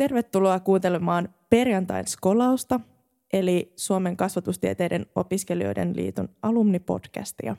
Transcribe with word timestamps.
Tervetuloa 0.00 0.60
kuuntelemaan 0.60 1.34
perjantain 1.50 2.06
skolausta, 2.06 2.80
eli 3.32 3.72
Suomen 3.76 4.16
kasvatustieteiden 4.16 5.06
opiskelijoiden 5.14 5.96
liiton 5.96 6.28
alumnipodcastia. 6.42 7.56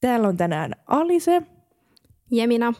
Täällä 0.00 0.28
on 0.28 0.36
tänään 0.36 0.72
Alise. 0.86 1.42
Jemina. 2.30 2.72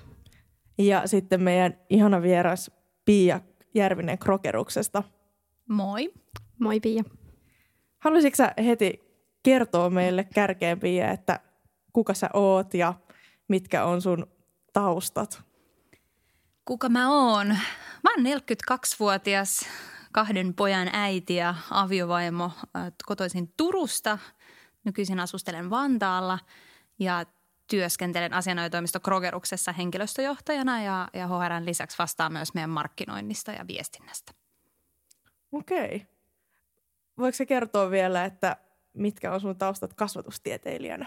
Ja 0.78 1.06
sitten 1.06 1.42
meidän 1.42 1.78
ihana 1.91 2.23
vieras 2.23 2.70
Pia 3.05 3.41
Järvinen 3.74 4.19
Krokeruksesta. 4.19 5.02
Moi. 5.69 6.12
Moi 6.59 6.80
Pia. 6.80 7.02
Haluaisitko 7.98 8.36
sä 8.36 8.55
heti 8.64 9.00
kertoa 9.42 9.91
meille 9.91 10.24
kärkeen 10.34 10.80
Pia, 10.80 11.11
että 11.11 11.41
kuka 11.92 12.14
sä 12.14 12.30
oot 12.34 12.74
ja 12.74 12.95
mitkä 13.48 13.84
on 13.84 14.02
sun 14.02 14.27
taustat? 14.72 15.52
Kuka 16.65 16.89
mä 16.89 17.11
oon? 17.11 17.48
Mä 18.02 18.11
oon 18.16 18.27
42-vuotias 18.27 19.61
kahden 20.12 20.55
pojan 20.55 20.89
äiti 20.93 21.34
ja 21.34 21.55
aviovaimo 21.70 22.51
kotoisin 23.07 23.53
Turusta. 23.57 24.19
Nykyisin 24.84 25.20
asustelen 25.20 25.70
Vantaalla 25.70 26.39
ja 26.98 27.25
työskentelen 27.70 28.33
asianajotoimisto 28.33 29.01
Krogeruksessa 29.01 29.73
henkilöstöjohtajana 29.73 30.83
ja, 30.83 31.09
ja 31.12 31.29
HRn 31.29 31.67
lisäksi 31.67 31.98
vastaan 31.98 32.33
myös 32.33 32.55
meidän 32.55 32.70
markkinoinnista 32.70 33.53
ja 33.53 33.67
viestinnästä. 33.67 34.33
Okei. 35.53 36.06
Voiko 37.19 37.36
se 37.36 37.47
kertoa 37.47 37.91
vielä, 37.91 38.25
että 38.25 38.56
mitkä 38.92 39.33
on 39.33 39.41
sun 39.41 39.56
taustat 39.56 39.95
kasvatustieteilijänä? 39.95 41.06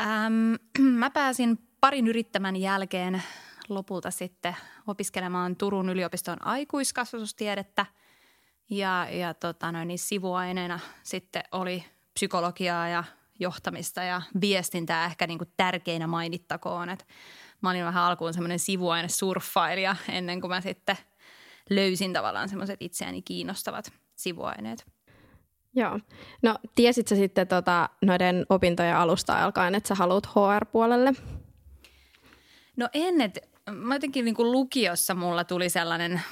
Ähm, 0.00 0.54
mä 1.00 1.10
pääsin 1.10 1.58
parin 1.80 2.06
yrittämän 2.06 2.56
jälkeen 2.56 3.22
lopulta 3.68 4.10
sitten 4.10 4.56
opiskelemaan 4.86 5.56
Turun 5.56 5.88
yliopiston 5.88 6.46
aikuiskasvatustiedettä 6.46 7.86
ja, 8.70 9.06
ja 9.10 9.34
tota 9.34 9.72
noin, 9.72 9.88
niin 9.88 9.98
sivuaineena 9.98 10.80
sitten 11.02 11.42
oli 11.52 11.84
psykologiaa 12.14 12.88
ja 12.88 13.04
johtamista 13.38 14.02
ja 14.02 14.22
viestintää 14.40 15.06
ehkä 15.06 15.26
niin 15.26 15.38
kuin 15.38 15.52
tärkeinä 15.56 16.06
mainittakoon. 16.06 16.88
Et 16.88 17.06
mä 17.60 17.70
olin 17.70 17.84
vähän 17.84 18.02
alkuun 18.02 18.34
semmoinen 18.34 18.58
sivuaine 18.58 19.08
surffailija 19.08 19.96
ennen 20.08 20.40
kuin 20.40 20.48
mä 20.50 20.60
sitten 20.60 20.96
löysin 21.70 22.12
tavallaan 22.12 22.48
semmoiset 22.48 22.82
itseäni 22.82 23.22
kiinnostavat 23.22 23.92
sivuaineet. 24.16 24.86
Joo. 25.74 26.00
No 26.42 26.58
tiesit 26.74 27.08
sä 27.08 27.16
sitten 27.16 27.48
tota, 27.48 27.88
noiden 28.02 28.46
opintojen 28.48 28.96
alusta 28.96 29.44
alkaen, 29.44 29.74
että 29.74 29.88
sä 29.88 29.94
haluat 29.94 30.26
HR-puolelle? 30.26 31.12
No 32.76 32.88
en, 32.92 33.20
että 33.20 33.40
mä 33.70 33.94
jotenkin 33.94 34.24
niin 34.24 34.34
kuin 34.34 34.52
lukiossa 34.52 35.14
mulla 35.14 35.44
tuli 35.44 35.70
sellainen 35.70 36.22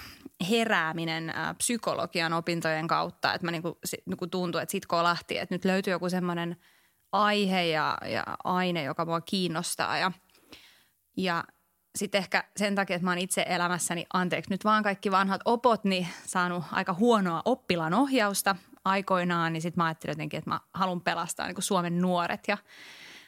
herääminen 0.51 1.31
ä, 1.31 1.55
psykologian 1.55 2.33
opintojen 2.33 2.89
kautta, 2.89 3.35
että 3.35 3.47
mä 3.47 3.51
niin 3.51 3.63
kuin, 3.63 3.75
niin 4.07 4.17
kuin 4.17 4.31
tuntui, 4.31 4.63
että 4.63 4.73
sit 4.73 4.87
kolahti, 4.87 5.39
että 5.39 5.55
nyt 5.55 5.65
löytyy 5.65 5.93
joku 5.93 6.11
semmoinen 6.11 6.57
aihe 7.13 7.65
ja, 7.65 7.99
ja 8.07 8.25
aine, 8.45 8.83
joka 8.83 9.05
mua 9.05 9.21
kiinnostaa. 9.21 9.99
Ja, 9.99 10.13
ja 11.17 11.45
sitten 11.99 12.19
ehkä 12.19 12.45
sen 12.57 12.75
takia, 12.75 12.97
että 12.97 13.05
mä 13.05 13.11
oon 13.11 13.19
itse 13.19 13.47
elämässäni, 13.49 14.07
anteeksi 14.13 14.51
nyt 14.51 14.65
vaan 14.65 14.83
kaikki 14.83 15.11
vanhat 15.11 15.41
opot, 15.45 15.85
niin 15.85 16.09
saanut 16.27 16.65
aika 16.73 16.95
huonoa 16.95 17.43
oppilaan 17.45 17.95
ohjausta 17.95 18.57
aikoinaan, 18.85 19.53
niin 19.53 19.63
sitten 19.63 19.83
mä 19.83 19.87
ajattelin 19.87 20.13
jotenkin, 20.13 20.39
että 20.39 20.51
mä 20.51 20.61
haluan 20.75 21.01
pelastaa 21.01 21.47
niin 21.47 21.55
kuin 21.55 21.65
Suomen 21.65 22.01
nuoret. 22.01 22.41
Ja 22.49 22.59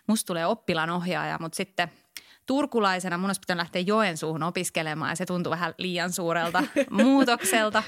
musta 0.07 0.27
tulee 0.27 0.47
oppilaan 0.47 0.91
ohjaaja, 0.91 1.39
mutta 1.41 1.57
sitten– 1.57 1.89
turkulaisena 2.47 3.19
mun 3.19 3.31
olisi 3.31 3.41
pitänyt 3.41 3.59
lähteä 3.59 3.83
Joensuuhun 3.83 4.43
opiskelemaan 4.43 5.11
ja 5.11 5.17
se 5.17 5.27
tuntui 5.27 5.51
vähän 5.51 5.75
liian 5.79 6.13
suurelta 6.13 6.65
muutokselta. 6.91 7.83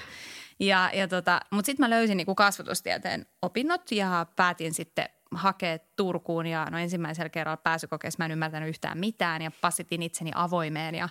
Ja, 0.60 0.90
ja 0.94 1.08
tota, 1.08 1.40
mutta 1.50 1.66
sitten 1.66 1.84
mä 1.84 1.90
löysin 1.90 2.16
niinku 2.16 2.34
kasvatustieteen 2.34 3.26
opinnot 3.42 3.92
ja 3.92 4.26
päätin 4.36 4.74
sitten 4.74 5.08
hakea 5.34 5.78
Turkuun 5.96 6.46
ja 6.46 6.66
no 6.70 6.78
ensimmäisellä 6.78 7.28
kerralla 7.28 7.56
pääsykokeessa 7.56 8.18
mä 8.18 8.24
en 8.24 8.30
ymmärtänyt 8.30 8.68
yhtään 8.68 8.98
mitään 8.98 9.42
ja 9.42 9.50
passitin 9.60 10.02
itseni 10.02 10.30
avoimeen 10.34 10.94
ja 10.94 11.08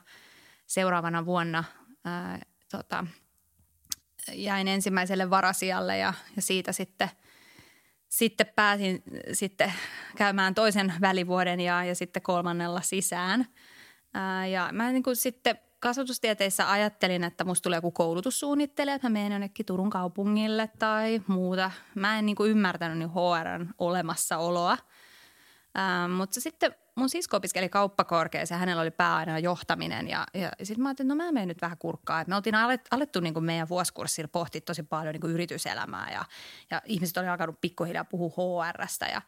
seuraavana 0.66 1.26
vuonna 1.26 1.64
ää, 2.06 2.40
tota, 2.72 3.08
jäin 4.32 4.68
ensimmäiselle 4.68 5.30
varasijalle 5.30 5.98
ja, 5.98 6.14
ja 6.36 6.42
siitä 6.42 6.72
sitten– 6.72 7.10
sitten 8.18 8.48
pääsin 8.56 9.04
sitten 9.32 9.74
käymään 10.16 10.56
toisen 10.56 10.94
välivuoden 11.02 11.60
ja, 11.60 11.84
ja 11.84 11.96
sitten 11.96 12.22
kolmannella 12.22 12.82
sisään. 12.82 13.46
Ää, 14.14 14.48
ja 14.48 14.70
mä 14.72 14.92
niin 14.92 15.04
kuin 15.04 15.16
sitten 15.16 15.60
kasvatustieteissä 15.80 16.72
ajattelin, 16.72 17.24
että 17.24 17.44
musta 17.44 17.64
tulee 17.64 17.78
joku 17.78 17.92
koulutussuunnittelija, 17.92 18.96
että 18.96 19.10
mä 19.10 19.14
menen 19.14 19.32
jonnekin 19.32 19.66
Turun 19.66 19.90
kaupungille 19.90 20.70
tai 20.80 21.22
muuta. 21.28 21.72
Mä 21.96 22.20
en 22.20 22.26
niin 22.26 22.36
kuin 22.36 22.52
ymmärtänyt 22.52 22.98
niin 22.98 23.10
HRn 23.10 23.74
olemassaoloa. 23.78 24.78
Ää, 25.76 26.08
mutta 26.08 26.42
sitten 26.42 26.76
mun 26.96 27.10
sisko 27.10 27.38
opiskeli 27.38 27.70
kauppakorkeassa 27.70 28.56
ja 28.56 28.60
hänellä 28.60 28.82
oli 28.82 28.92
pääaina 28.92 29.40
johtaminen. 29.40 30.08
Ja, 30.08 30.26
ja 30.34 30.52
sitten 30.64 30.84
mä 30.84 30.90
ajattelin, 30.90 31.12
että 31.12 31.24
no 31.24 31.26
mä 31.26 31.32
menen 31.32 31.48
nyt 31.48 31.62
vähän 31.62 31.78
kurkkaa. 31.78 32.22
Et 32.22 32.28
me 32.28 32.36
oltiin 32.36 32.56
alettu, 32.56 32.88
alettu 32.92 33.20
niin 33.20 33.34
kuin 33.34 33.46
meidän 33.46 33.70
vuosikurssilla 33.70 34.28
pohtia 34.28 34.62
tosi 34.62 34.84
paljon 34.84 35.14
niin 35.14 35.22
kuin 35.22 35.34
yrityselämää 35.34 36.12
ja, 36.12 36.26
ja 36.72 36.82
ihmiset 36.86 37.18
oli 37.18 37.28
alkanut 37.28 37.62
pikkuhiljaa 37.62 38.04
puhua 38.04 38.66
HRstä 38.66 39.06
ja 39.06 39.22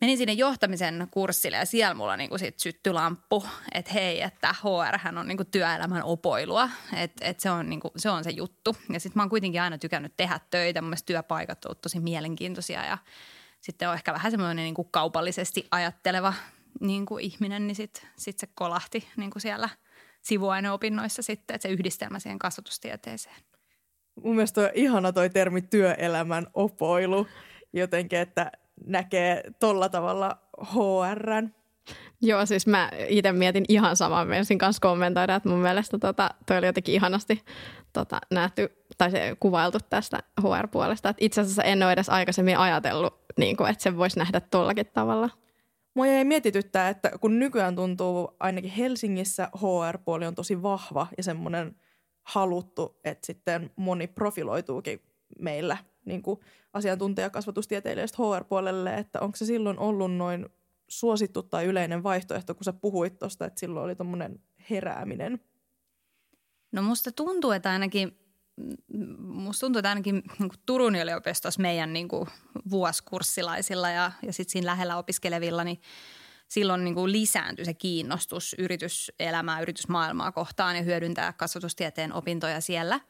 Menin 0.00 0.18
sinne 0.18 0.32
johtamisen 0.32 1.08
kurssille 1.10 1.56
ja 1.56 1.66
siellä 1.66 1.94
mulla 1.94 2.16
niin 2.16 2.38
sit 2.38 2.58
syttyi 2.58 2.92
lamppu, 2.92 3.44
että 3.74 3.92
hei, 3.92 4.22
että 4.22 4.54
HR 4.62 5.18
on 5.18 5.28
niin 5.28 5.36
kuin 5.36 5.50
työelämän 5.50 6.02
opoilua, 6.04 6.70
että, 6.96 7.24
että 7.24 7.42
se, 7.42 7.50
on 7.50 7.68
niin 7.68 7.80
kuin, 7.80 7.92
se 7.96 8.10
on 8.10 8.24
se 8.24 8.30
juttu. 8.30 8.76
Ja 8.92 9.00
sitten 9.00 9.18
mä 9.18 9.22
oon 9.22 9.30
kuitenkin 9.30 9.62
aina 9.62 9.78
tykännyt 9.78 10.12
tehdä 10.16 10.40
töitä, 10.50 10.82
mun 10.82 10.88
mielestä 10.88 11.06
työpaikat 11.06 11.64
ovat 11.64 11.80
tosi 11.80 12.00
mielenkiintoisia 12.00 12.84
ja 12.84 12.98
sitten 13.60 13.88
on 13.88 13.94
ehkä 13.94 14.12
vähän 14.12 14.30
semmoinen 14.30 14.56
niin 14.56 14.74
kuin 14.74 14.88
kaupallisesti 14.90 15.66
ajatteleva 15.70 16.34
niin 16.80 17.06
kuin 17.06 17.24
ihminen, 17.24 17.66
niin 17.66 17.74
sitten 17.74 18.02
sit 18.16 18.38
se 18.38 18.46
kolahti 18.54 19.08
niin 19.16 19.30
kuin 19.30 19.42
siellä 19.42 19.68
sivuaineopinnoissa 20.22 21.22
sitten, 21.22 21.54
että 21.54 21.68
se 21.68 21.72
yhdistelmä 21.72 22.18
siihen 22.18 22.38
kasvatustieteeseen. 22.38 23.36
Mun 24.24 24.34
mielestä 24.34 24.60
on 24.60 24.70
ihana 24.74 25.12
toi 25.12 25.30
termi 25.30 25.62
työelämän 25.62 26.46
opoilu 26.54 27.26
jotenkin, 27.72 28.18
että 28.18 28.52
näkee 28.86 29.42
tolla 29.60 29.88
tavalla 29.88 30.38
HRn. 30.74 31.50
Joo, 32.22 32.46
siis 32.46 32.66
mä 32.66 32.90
itse 33.08 33.32
mietin 33.32 33.64
ihan 33.68 33.96
samaa. 33.96 34.24
Menisin 34.24 34.58
kanssa 34.58 34.80
kommentoida, 34.80 35.34
että 35.34 35.48
mun 35.48 35.58
mielestä 35.58 35.98
tota, 35.98 36.30
toi 36.46 36.58
oli 36.58 36.66
jotenkin 36.66 36.94
ihanasti 36.94 37.44
tota, 37.92 38.20
nähty 38.30 38.68
tai 38.98 39.10
se 39.10 39.36
kuvailtu 39.40 39.78
tästä 39.90 40.18
HR-puolesta. 40.40 41.08
Et 41.08 41.16
itse 41.20 41.40
asiassa 41.40 41.62
en 41.62 41.82
ole 41.82 41.92
edes 41.92 42.08
aikaisemmin 42.08 42.58
ajatellut, 42.58 43.25
niin 43.38 43.56
kuin, 43.56 43.70
että 43.70 43.82
se 43.82 43.96
voisi 43.96 44.18
nähdä 44.18 44.40
tollakin 44.40 44.86
tavalla. 44.94 45.30
Mua 45.94 46.06
jäi 46.06 46.24
mietityttää, 46.24 46.88
että 46.88 47.10
kun 47.20 47.38
nykyään 47.38 47.76
tuntuu 47.76 48.36
ainakin 48.40 48.70
Helsingissä 48.70 49.48
HR-puoli 49.56 50.26
on 50.26 50.34
tosi 50.34 50.62
vahva 50.62 51.06
ja 51.16 51.22
semmoinen 51.22 51.76
haluttu, 52.22 53.00
että 53.04 53.26
sitten 53.26 53.70
moni 53.76 54.06
profiloituukin 54.06 55.00
meillä 55.38 55.76
niin 56.04 56.22
kuin 56.22 56.40
asiantuntijakasvatustieteilijöistä 56.72 58.18
HR-puolelle, 58.22 58.94
että 58.94 59.20
onko 59.20 59.36
se 59.36 59.44
silloin 59.44 59.78
ollut 59.78 60.14
noin 60.14 60.46
suosittu 60.88 61.42
tai 61.42 61.64
yleinen 61.64 62.02
vaihtoehto, 62.02 62.54
kun 62.54 62.64
sä 62.64 62.72
puhuit 62.72 63.18
tuosta, 63.18 63.46
että 63.46 63.60
silloin 63.60 63.84
oli 63.84 63.94
tuommoinen 63.94 64.40
herääminen? 64.70 65.40
No 66.72 66.82
musta 66.82 67.12
tuntuu, 67.12 67.50
että 67.50 67.70
ainakin 67.70 68.18
musta 69.18 69.66
tuntuu, 69.66 69.78
että 69.78 69.88
ainakin 69.88 70.14
niin 70.14 70.48
kuin 70.48 70.60
Turun 70.66 70.96
yliopistossa 70.96 71.62
meidän 71.62 71.92
niin 71.92 72.08
kuin 72.08 72.28
vuosikurssilaisilla 72.70 73.90
ja, 73.90 74.12
ja 74.22 74.32
sitten 74.32 74.52
siinä 74.52 74.66
lähellä 74.66 74.96
opiskelevilla, 74.96 75.64
niin 75.64 75.80
silloin 76.48 76.84
niin 76.84 76.94
kuin 76.94 77.12
lisääntyi 77.12 77.64
se 77.64 77.74
kiinnostus 77.74 78.54
yrityselämää, 78.58 79.60
yritysmaailmaa 79.60 80.32
kohtaan 80.32 80.76
ja 80.76 80.82
hyödyntää 80.82 81.32
kasvatustieteen 81.32 82.12
opintoja 82.12 82.60
siellä. 82.60 83.00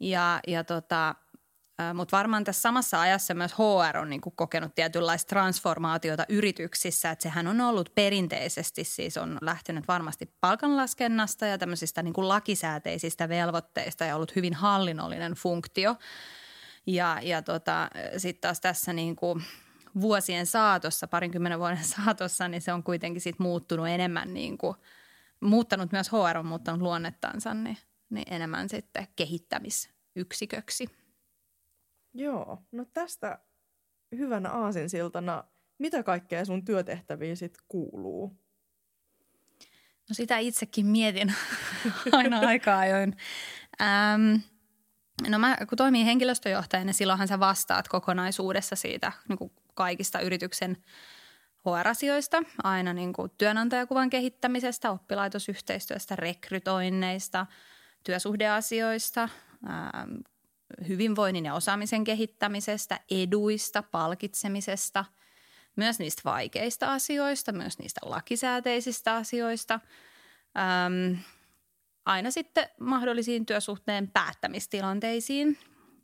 Ja, 0.00 0.40
ja 0.46 0.64
tota, 0.64 1.14
mutta 1.94 2.16
varmaan 2.16 2.44
tässä 2.44 2.60
samassa 2.60 3.00
ajassa 3.00 3.34
myös 3.34 3.52
HR 3.52 3.96
on 3.96 4.10
niin 4.10 4.20
kuin 4.20 4.36
kokenut 4.36 4.74
tietynlaista 4.74 5.28
transformaatiota 5.28 6.24
yrityksissä, 6.28 7.10
että 7.10 7.22
sehän 7.22 7.46
on 7.46 7.60
ollut 7.60 7.92
perinteisesti, 7.94 8.84
siis 8.84 9.16
on 9.16 9.38
lähtenyt 9.40 9.88
varmasti 9.88 10.32
palkanlaskennasta 10.40 11.46
ja 11.46 11.58
tämmöisistä 11.58 12.02
niin 12.02 12.14
kuin 12.14 12.28
lakisääteisistä 12.28 13.28
velvoitteista 13.28 14.04
ja 14.04 14.16
ollut 14.16 14.36
hyvin 14.36 14.54
hallinnollinen 14.54 15.32
funktio. 15.32 15.96
Ja, 16.86 17.18
ja 17.22 17.42
tota, 17.42 17.88
sitten 18.16 18.40
taas 18.40 18.60
tässä 18.60 18.92
niin 18.92 19.16
kuin 19.16 19.44
vuosien 20.00 20.46
saatossa, 20.46 21.08
parinkymmenen 21.08 21.58
vuoden 21.58 21.84
saatossa, 21.96 22.48
niin 22.48 22.62
se 22.62 22.72
on 22.72 22.82
kuitenkin 22.82 23.20
sit 23.20 23.38
muuttunut 23.38 23.88
enemmän 23.88 24.34
niin 24.34 24.58
kuin, 24.58 24.76
muuttanut 25.40 25.92
myös 25.92 26.10
HR 26.12 26.38
on 26.38 26.46
muuttanut 26.46 26.80
luonnettansa, 26.80 27.54
niin, 27.54 27.78
niin 28.10 28.34
enemmän 28.34 28.68
sitten 28.68 29.06
kehittämisyksiköksi. 29.16 31.07
Joo, 32.14 32.62
no 32.72 32.84
tästä 32.84 33.38
hyvänä 34.16 34.50
aasinsiltana, 34.50 35.44
mitä 35.78 36.02
kaikkea 36.02 36.44
sun 36.44 36.64
työtehtäviin 36.64 37.36
sit 37.36 37.54
kuuluu? 37.68 38.36
No 40.08 40.14
sitä 40.14 40.38
itsekin 40.38 40.86
mietin 40.86 41.34
aina 42.12 42.38
aikaa 42.38 42.78
ajoin. 42.78 43.16
Ähm, 43.80 44.36
no 45.28 45.38
mä, 45.38 45.56
kun 45.68 45.78
toimii 45.78 46.04
henkilöstöjohtajana, 46.04 46.92
silloinhan 46.92 47.28
sä 47.28 47.40
vastaat 47.40 47.88
kokonaisuudessa 47.88 48.76
siitä 48.76 49.12
niin 49.28 49.38
kuin 49.38 49.52
kaikista 49.74 50.20
yrityksen 50.20 50.76
HR-asioista, 51.58 52.42
aina 52.62 52.92
niin 52.92 53.12
kuin 53.12 53.30
työnantajakuvan 53.38 54.10
kehittämisestä, 54.10 54.90
oppilaitosyhteistyöstä, 54.90 56.16
rekrytoinneista, 56.16 57.46
työsuhdeasioista, 58.04 59.28
ähm, 59.68 60.14
hyvinvoinnin 60.88 61.44
ja 61.44 61.54
osaamisen 61.54 62.04
kehittämisestä, 62.04 63.00
eduista, 63.10 63.82
palkitsemisesta, 63.82 65.04
myös 65.76 65.98
niistä 65.98 66.22
vaikeista 66.24 66.92
asioista, 66.92 67.52
myös 67.52 67.78
niistä 67.78 68.00
lakisääteisistä 68.04 69.14
asioista, 69.14 69.80
ähm, 70.58 71.20
aina 72.04 72.30
sitten 72.30 72.68
mahdollisiin 72.80 73.46
työsuhteen 73.46 74.10
päättämistilanteisiin. 74.10 75.58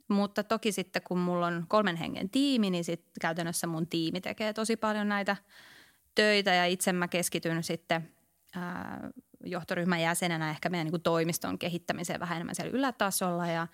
Mutta 0.09 0.45
toki 0.45 0.73
sitten 0.73 1.03
kun 1.03 1.19
mulla 1.19 1.47
on 1.47 1.65
kolmen 1.69 1.97
hengen 1.97 2.31
tiimi, 2.31 2.71
niin 2.71 2.85
sitten 2.85 3.13
käytännössä 3.21 3.67
mun 3.67 3.87
tiimi 3.87 4.21
tekee 4.21 4.53
tosi 4.53 4.77
paljon 4.77 5.09
näitä 5.09 5.37
töitä 6.15 6.55
ja 6.55 6.67
itse 6.67 6.93
mä 6.93 7.09
keskityn 7.09 7.63
sitten 7.63 8.13
ää, 8.57 9.11
johtoryhmän 9.45 10.01
jäsenenä 10.01 10.51
ehkä 10.51 10.69
meidän 10.69 10.85
niin 10.85 10.93
kuin 10.93 11.03
toimiston 11.03 11.59
kehittämiseen 11.59 12.21
vähän 12.21 12.37
enemmän 12.37 12.55
siellä 12.55 12.79
ylätasolla 12.79 13.47
ja 13.47 13.67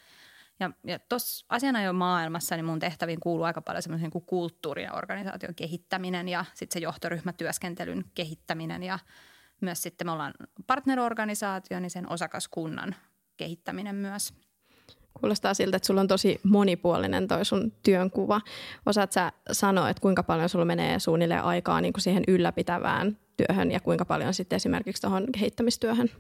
ja, 0.60 0.70
ja 0.84 0.98
tuossa 0.98 1.46
jo 1.84 1.92
maailmassa 1.92 2.56
niin 2.56 2.64
mun 2.64 2.78
tehtäviin 2.78 3.20
kuuluu 3.20 3.44
aika 3.44 3.62
paljon 3.62 3.82
semmoisen 3.82 4.10
niin 4.14 4.24
kulttuurin 4.26 4.84
ja 4.84 4.92
organisaation 4.92 5.54
kehittäminen 5.54 6.28
ja 6.28 6.44
sitten 6.54 6.80
se 6.80 6.84
johtoryhmätyöskentelyn 6.84 8.04
kehittäminen 8.14 8.82
ja 8.82 8.98
myös 9.60 9.82
sitten 9.82 10.06
me 10.06 10.10
ollaan 10.10 10.34
partnerorganisaatio, 10.66 11.80
niin 11.80 11.90
sen 11.90 12.12
osakaskunnan 12.12 12.94
kehittäminen 13.36 13.94
myös. 13.94 14.34
Kuulostaa 15.20 15.54
siltä, 15.54 15.76
että 15.76 15.86
sulla 15.86 16.00
on 16.00 16.08
tosi 16.08 16.40
monipuolinen 16.42 17.28
toi 17.28 17.44
sun 17.44 17.72
työnkuva. 17.82 18.40
Osaat 18.86 19.12
sä 19.12 19.32
sanoa, 19.52 19.90
että 19.90 20.00
kuinka 20.00 20.22
paljon 20.22 20.48
sulla 20.48 20.64
menee 20.64 20.98
suunnilleen 20.98 21.44
aikaa 21.44 21.80
niin 21.80 21.92
kuin 21.92 22.02
siihen 22.02 22.24
ylläpitävään 22.28 23.18
työhön 23.36 23.70
ja 23.70 23.80
kuinka 23.80 24.04
paljon 24.04 24.34
sitten 24.34 24.56
esimerkiksi 24.56 25.02
tuohon 25.02 25.26
kehittämistyöhön? 25.32 26.10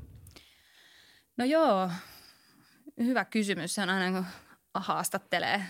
No 1.36 1.44
joo, 1.44 1.90
hyvä 3.04 3.24
kysymys. 3.24 3.74
Se 3.74 3.82
on 3.82 3.90
aina 3.90 4.12
kun 4.12 4.26
haastattelee 4.74 5.62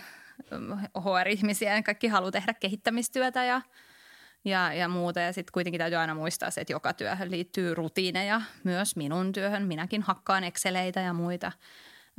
HR-ihmisiä. 0.97 1.83
Kaikki 1.83 2.07
haluaa 2.07 2.31
tehdä 2.31 2.53
kehittämistyötä 2.53 3.43
ja, 3.43 3.61
ja, 4.45 4.73
ja 4.73 4.87
muuta. 4.87 5.19
Ja 5.19 5.33
sitten 5.33 5.51
kuitenkin 5.53 5.79
täytyy 5.79 5.97
aina 5.97 6.15
muistaa 6.15 6.51
se, 6.51 6.61
että 6.61 6.73
joka 6.73 6.93
työhön 6.93 7.31
liittyy 7.31 7.73
rutiineja. 7.75 8.41
Myös 8.63 8.95
minun 8.95 9.31
työhön. 9.31 9.67
Minäkin 9.67 10.01
hakkaan 10.01 10.43
Exceleitä 10.43 10.99
ja 10.99 11.13
muita. 11.13 11.51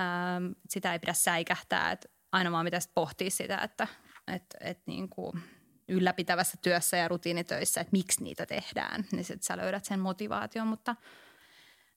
Ähm, 0.00 0.52
sitä 0.68 0.92
ei 0.92 0.98
pidä 0.98 1.12
säikähtää. 1.12 1.92
Että 1.92 2.08
aina 2.32 2.52
vaan 2.52 2.64
pitäisi 2.64 2.90
pohtia 2.94 3.30
sitä, 3.30 3.58
että 3.58 3.86
et, 4.26 4.44
et 4.60 4.80
niin 4.86 5.08
kuin 5.08 5.42
ylläpitävässä 5.88 6.58
työssä 6.62 6.96
ja 6.96 7.08
rutiinitöissä, 7.08 7.80
että 7.80 7.92
miksi 7.92 8.24
niitä 8.24 8.46
tehdään. 8.46 9.04
Niin 9.12 9.24
sitten 9.24 9.42
sä 9.42 9.56
löydät 9.56 9.84
sen 9.84 10.00
motivaation, 10.00 10.66
mutta– 10.66 10.96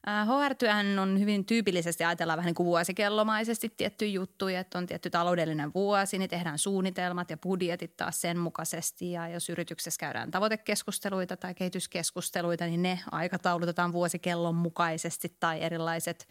HR-työhän 0.06 1.00
on 1.00 1.20
hyvin 1.20 1.46
tyypillisesti 1.46 2.04
ajatellaan 2.04 2.38
vähän 2.38 2.48
niin 2.48 2.56
kuin 2.56 2.66
vuosikellomaisesti 2.66 3.74
tiettyjä 3.78 4.12
juttuja, 4.12 4.60
että 4.60 4.78
on 4.78 4.86
tietty 4.86 5.10
taloudellinen 5.10 5.74
vuosi, 5.74 6.18
niin 6.18 6.30
tehdään 6.30 6.60
suunnitelmat 6.60 7.30
ja 7.30 7.38
budjetit 7.38 7.98
taas 7.98 8.22
sen 8.22 8.38
mukaisesti. 8.40 9.12
Ja 9.12 9.28
jos 9.28 9.50
yrityksessä 9.50 10.00
käydään 10.00 10.32
tavoitekeskusteluita 10.32 11.38
tai 11.38 11.54
kehityskeskusteluita, 11.54 12.66
niin 12.66 12.82
ne 12.82 13.00
aikataulutetaan 13.12 13.94
vuosikellon 13.94 14.56
mukaisesti 14.56 15.38
tai 15.40 15.62
erilaiset– 15.62 16.28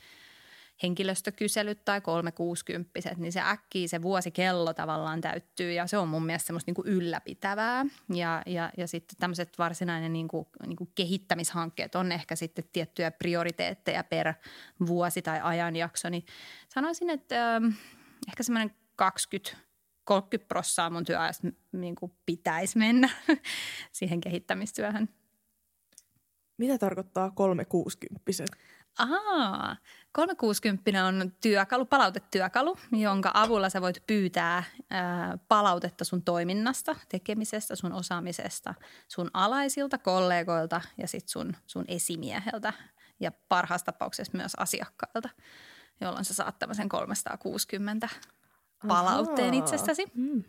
henkilöstökyselyt 0.83 1.85
tai 1.85 2.01
360 2.01 2.91
niin 3.17 3.33
se 3.33 3.41
äkkiä 3.41 3.89
se 3.89 4.03
vuosikello 4.03 4.75
tavallaan 4.75 5.21
täyttyy 5.21 5.73
ja 5.73 5.87
se 5.87 5.99
on 5.99 6.09
mun 6.09 6.27
mielestä 6.27 6.47
semmoista 6.47 6.69
niin 6.69 6.75
kuin 6.75 6.89
ylläpitävää. 6.89 7.87
Ja, 8.15 8.43
ja, 8.47 8.71
ja 8.77 8.89
sitten 8.89 9.17
tämmöiset 9.21 9.59
varsinainen 9.59 10.13
niin 10.13 10.29
kuin, 10.29 10.47
niin 10.67 10.77
kuin 10.77 10.91
kehittämishankkeet 10.95 11.95
on 11.95 12.13
ehkä 12.13 12.37
sitten 12.37 12.65
tiettyjä 12.73 13.11
prioriteetteja 13.11 14.05
per 14.05 14.35
vuosi 14.87 15.23
tai 15.23 15.41
ajanjakso, 15.43 16.09
niin 16.09 16.25
sanoisin, 16.69 17.11
että 17.11 17.57
äh, 17.57 17.63
ehkä 18.29 18.43
semmoinen 18.43 18.75
20 18.97 19.65
30 20.05 20.49
prossaa 20.49 20.91
mun 20.91 21.05
työajasta 21.05 21.49
niin 21.73 21.95
kuin 21.95 22.13
pitäisi 22.27 22.79
mennä 22.79 23.09
siihen 23.93 24.21
kehittämistyöhön. 24.21 25.09
Mitä 26.59 26.79
tarkoittaa 26.79 27.31
360 27.31 28.21
Ahaa, 28.99 29.77
360 30.15 31.05
on 31.05 31.33
työkalu, 31.41 31.87
palautetyökalu, 31.87 32.77
jonka 32.93 33.31
avulla 33.35 33.69
sä 33.69 33.81
voit 33.81 34.03
pyytää 34.07 34.65
ää, 34.91 35.39
palautetta 35.49 36.05
sun 36.05 36.23
toiminnasta, 36.23 36.97
tekemisestä, 37.09 37.77
sun 37.77 37.93
osaamisesta, 37.93 38.75
sun 39.09 39.31
alaisilta 39.35 39.99
kollegoilta 39.99 40.81
ja 40.99 41.09
sit 41.09 41.29
sun, 41.29 41.57
sun 41.67 41.85
esimieheltä 41.89 42.73
ja 43.21 43.33
parhaassa 43.49 43.87
tapauksessa 43.87 44.39
myös 44.39 44.55
asiakkailta, 44.55 45.29
jolloin 46.01 46.25
sä 46.25 46.35
saat 46.35 46.59
tämmöisen 46.59 46.89
360 46.89 48.09
palautteen 48.89 49.49
Ahaa. 49.49 49.59
itsestäsi. 49.59 50.07
Mm. 50.15 50.45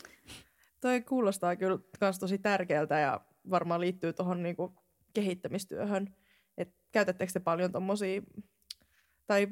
Toi 0.82 1.02
kuulostaa 1.02 1.56
kyllä 1.56 1.80
myös 2.02 2.20
tosi 2.20 2.38
tärkeältä 2.38 3.00
ja 3.00 3.22
varmaan 3.50 3.82
liittyy 3.82 4.14
tuohon 4.14 4.44
niinku 4.44 4.76
kehittämistyöhön. 5.14 6.16
Et 6.58 6.76
käytättekö 6.92 7.34
te 7.34 7.40
paljon 7.40 7.72
tuommoisia 7.72 8.22
tai 9.28 9.48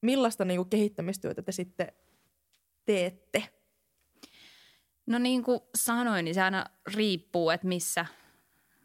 millaista 0.00 0.44
niin 0.44 0.58
kuin 0.58 0.70
kehittämistyötä 0.70 1.42
te 1.42 1.52
sitten 1.52 1.92
teette? 2.84 3.48
No 5.06 5.18
niin 5.18 5.42
kuin 5.42 5.60
sanoin, 5.74 6.24
niin 6.24 6.34
se 6.34 6.42
aina 6.42 6.66
riippuu, 6.94 7.50
että 7.50 7.66
missä, 7.66 8.06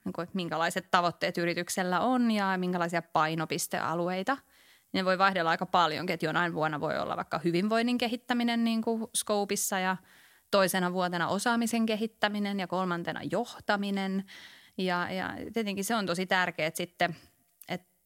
niin 0.05 0.13
kuin, 0.13 0.23
että 0.23 0.35
minkälaiset 0.35 0.91
tavoitteet 0.91 1.37
yrityksellä 1.37 1.99
on 1.99 2.31
ja 2.31 2.57
minkälaisia 2.57 3.01
painopistealueita. 3.01 4.37
Ne 4.93 5.05
voi 5.05 5.17
vaihdella 5.17 5.49
aika 5.49 5.65
paljonkin, 5.65 6.13
että 6.13 6.25
jonain 6.25 6.53
vuonna 6.53 6.79
voi 6.79 6.97
olla 6.97 7.15
vaikka 7.15 7.39
hyvinvoinnin 7.43 7.97
kehittäminen 7.97 8.63
niin 8.63 8.81
kuin 8.81 9.07
skoopissa 9.15 9.79
ja 9.79 9.97
toisena 10.51 10.93
vuotena 10.93 11.27
osaamisen 11.27 11.85
kehittäminen 11.85 12.59
ja 12.59 12.67
kolmantena 12.67 13.21
johtaminen. 13.31 14.23
Ja, 14.77 15.11
ja 15.11 15.33
tietenkin 15.53 15.85
se 15.85 15.95
on 15.95 16.05
tosi 16.05 16.25
tärkeää 16.25 16.71
sitten– 16.73 17.15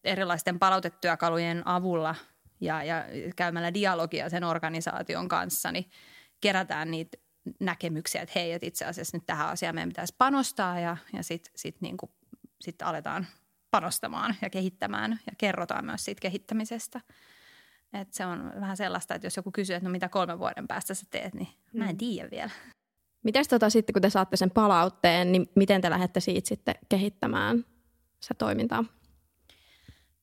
erilaisten 0.03 0.59
palautetyökalujen 0.59 1.67
avulla 1.67 2.15
ja, 2.59 2.83
ja 2.83 3.05
käymällä 3.35 3.73
dialogia 3.73 4.29
sen 4.29 4.43
organisaation 4.43 5.27
kanssa, 5.27 5.71
niin 5.71 5.85
kerätään 6.41 6.91
niitä 6.91 7.17
näkemyksiä, 7.59 8.21
että 8.21 8.39
hei, 8.39 8.51
että 8.51 8.67
itse 8.67 8.85
asiassa 8.85 9.17
nyt 9.17 9.25
tähän 9.25 9.49
asiaan 9.49 9.75
meidän 9.75 9.89
pitäisi 9.89 10.15
panostaa 10.17 10.79
ja, 10.79 10.97
ja 11.13 11.23
sitten 11.23 11.51
sit 11.55 11.81
niin 11.81 11.97
sit 12.61 12.81
aletaan 12.81 13.27
panostamaan 13.71 14.35
ja 14.41 14.49
kehittämään 14.49 15.19
ja 15.25 15.31
kerrotaan 15.37 15.85
myös 15.85 16.05
siitä 16.05 16.21
kehittämisestä. 16.21 17.01
Et 17.93 18.13
se 18.13 18.25
on 18.25 18.51
vähän 18.59 18.77
sellaista, 18.77 19.15
että 19.15 19.25
jos 19.25 19.37
joku 19.37 19.51
kysyy, 19.51 19.75
että 19.75 19.89
no 19.89 19.91
mitä 19.91 20.09
kolmen 20.09 20.39
vuoden 20.39 20.67
päästä 20.67 20.93
sä 20.93 21.05
teet, 21.09 21.33
niin 21.33 21.47
mä 21.73 21.85
en 21.85 21.91
mm. 21.91 21.97
tiedä 21.97 22.31
vielä. 22.31 22.51
Mites 23.23 23.47
tota 23.47 23.69
sitten, 23.69 23.93
kun 23.93 24.01
te 24.01 24.09
saatte 24.09 24.37
sen 24.37 24.51
palautteen, 24.51 25.31
niin 25.31 25.49
miten 25.55 25.81
te 25.81 25.89
lähdette 25.89 26.19
siitä 26.19 26.47
sitten 26.47 26.75
kehittämään 26.89 27.65
se 28.19 28.33
toimintaa? 28.33 28.83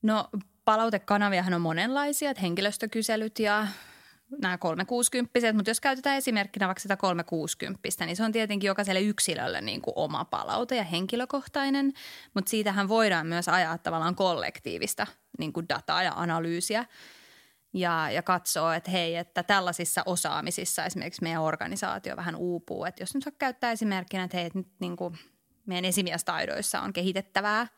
No 0.03 0.29
palautekanaviahan 0.65 1.55
on 1.55 1.61
monenlaisia, 1.61 2.31
että 2.31 2.41
henkilöstökyselyt 2.41 3.39
ja 3.39 3.67
nämä 4.43 4.59
360 4.59 5.53
mutta 5.53 5.71
jos 5.71 5.81
käytetään 5.81 6.17
esimerkkinä 6.17 6.67
vaikka 6.67 6.81
sitä 6.81 6.97
360 6.97 8.07
niin 8.07 8.17
se 8.17 8.25
on 8.25 8.33
tietenkin 8.33 8.69
jokaiselle 8.69 9.01
yksilölle 9.01 9.61
niin 9.61 9.83
kuin 9.83 9.93
oma 9.97 10.25
palaute 10.25 10.77
ja 10.77 10.85
henkilökohtainen, 10.85 11.93
mutta 12.35 12.51
siitähän 12.51 12.89
voidaan 12.89 13.27
myös 13.27 13.49
ajaa 13.49 13.79
tavallaan 13.79 14.15
kollektiivista 14.15 15.07
niin 15.39 15.53
kuin 15.53 15.69
dataa 15.69 16.03
ja 16.03 16.13
analyysiä 16.17 16.85
ja, 17.73 18.11
ja 18.11 18.23
katsoo, 18.23 18.73
että 18.73 18.91
hei, 18.91 19.17
että 19.17 19.43
tällaisissa 19.43 20.03
osaamisissa 20.07 20.85
esimerkiksi 20.85 21.23
meidän 21.23 21.43
organisaatio 21.43 22.17
vähän 22.17 22.37
uupuu. 22.37 22.85
Että 22.85 23.03
jos 23.03 23.15
nyt 23.15 23.25
käyttää 23.39 23.73
esimerkkinä, 23.73 24.25
että 24.25 24.37
hei, 24.37 24.47
että 24.47 24.59
nyt 24.59 24.69
niin 24.81 24.97
kuin 24.97 25.19
meidän 25.67 25.85
esimiestaidoissa 25.85 26.81
on 26.81 26.93
kehitettävää– 26.93 27.67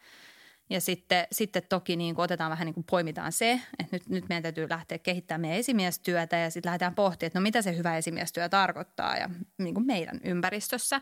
ja 0.70 0.80
sitten, 0.80 1.26
sitten 1.32 1.62
toki 1.68 1.96
niin 1.96 2.14
kuin 2.14 2.24
otetaan 2.24 2.50
vähän 2.50 2.66
niin 2.66 2.74
kuin 2.74 2.86
poimitaan 2.90 3.32
se, 3.32 3.60
että 3.78 3.96
nyt, 3.96 4.08
nyt 4.08 4.28
meidän 4.28 4.42
täytyy 4.42 4.68
lähteä 4.68 4.98
kehittämään 4.98 5.40
meidän 5.40 5.58
esimiestyötä 5.58 6.36
ja 6.36 6.50
sitten 6.50 6.70
lähdetään 6.70 6.94
pohtimaan, 6.94 7.26
että 7.26 7.38
no 7.38 7.42
mitä 7.42 7.62
se 7.62 7.76
hyvä 7.76 7.96
esimiestyö 7.96 8.48
tarkoittaa 8.48 9.16
ja 9.16 9.30
niin 9.58 9.74
kuin 9.74 9.86
meidän 9.86 10.20
ympäristössä. 10.24 11.00